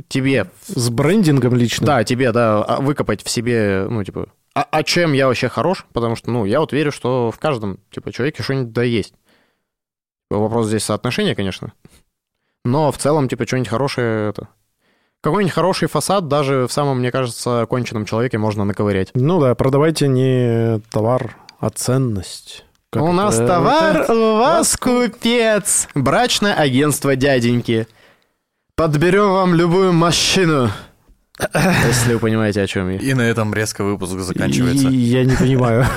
[0.08, 1.86] тебе, С брендингом лично.
[1.86, 5.84] да, тебе, да, а, выкопать в себе, ну, типа, а, а чем я вообще хорош?
[5.92, 9.12] Потому что, ну, я вот верю, что в каждом, типа, человеке что-нибудь да есть.
[10.30, 11.74] Вопрос здесь соотношения, конечно.
[12.64, 14.48] Но в целом, типа, что-нибудь хорошее это...
[15.22, 19.10] Какой-нибудь хороший фасад даже в самом, мне кажется, конченном человеке можно наковырять.
[19.12, 22.64] Ну да, продавайте не товар, а ценность.
[22.90, 23.14] Как у это?
[23.14, 25.88] нас товар, это- у вас купец.
[25.94, 27.88] Брачное агентство дяденьки.
[28.74, 30.70] Подберем вам любую машину.
[31.38, 32.98] Если вы понимаете, о чем я.
[32.98, 34.88] И на этом резко выпуск заканчивается.
[34.88, 35.86] Я не понимаю.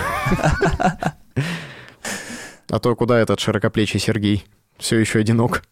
[2.72, 4.46] А то куда этот широкоплечий Сергей?
[4.78, 5.64] Все еще одинок.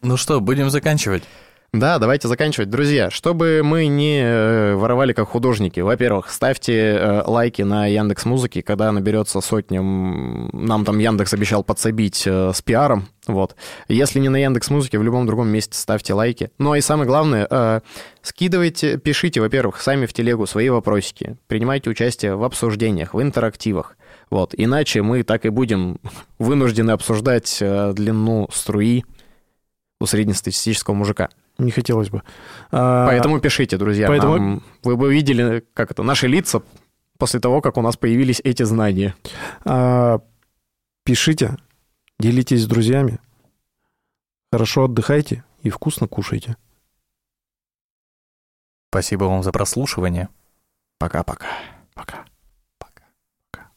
[0.00, 1.24] Ну что, будем заканчивать.
[1.72, 2.70] Да, давайте заканчивать.
[2.70, 8.62] Друзья, чтобы мы не э, воровали как художники, во-первых, ставьте э, лайки на Яндекс Музыке,
[8.62, 9.80] когда наберется сотня.
[9.80, 13.08] м, Нам там Яндекс обещал подсобить э, с пиаром.
[13.26, 13.56] Вот.
[13.88, 16.50] Если не на Яндекс Музыке, в любом другом месте ставьте лайки.
[16.58, 17.82] Ну и самое главное,
[18.22, 23.96] скидывайте, пишите, во-первых, сами в телегу свои вопросики, принимайте участие в обсуждениях, в интерактивах.
[24.30, 24.54] Вот.
[24.56, 25.98] Иначе мы так и будем
[26.38, 29.04] вынуждены обсуждать длину струи
[30.00, 31.28] у среднестатистического мужика.
[31.58, 32.22] Не хотелось бы.
[32.70, 34.08] А, Поэтому пишите, друзья.
[34.08, 36.62] поэтому- Нам- вы бы видели, как это, наши лица
[37.18, 39.14] после того, как у нас появились эти знания.
[39.64, 40.20] а,
[41.04, 41.56] Пишите,
[42.18, 43.20] делитесь с друзьями,
[44.52, 46.56] хорошо отдыхайте и вкусно кушайте.
[48.90, 50.28] Спасибо вам за прослушивание.
[50.98, 51.46] Пока-пока.
[51.94, 52.24] Пока.
[52.78, 53.04] Пока.
[53.50, 53.70] Пока.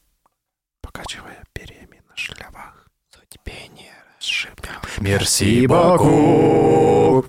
[0.81, 2.87] Покачивая перьями на шляпах.
[3.11, 4.55] Суть пения расшибем.
[4.99, 7.25] Мерси Баку.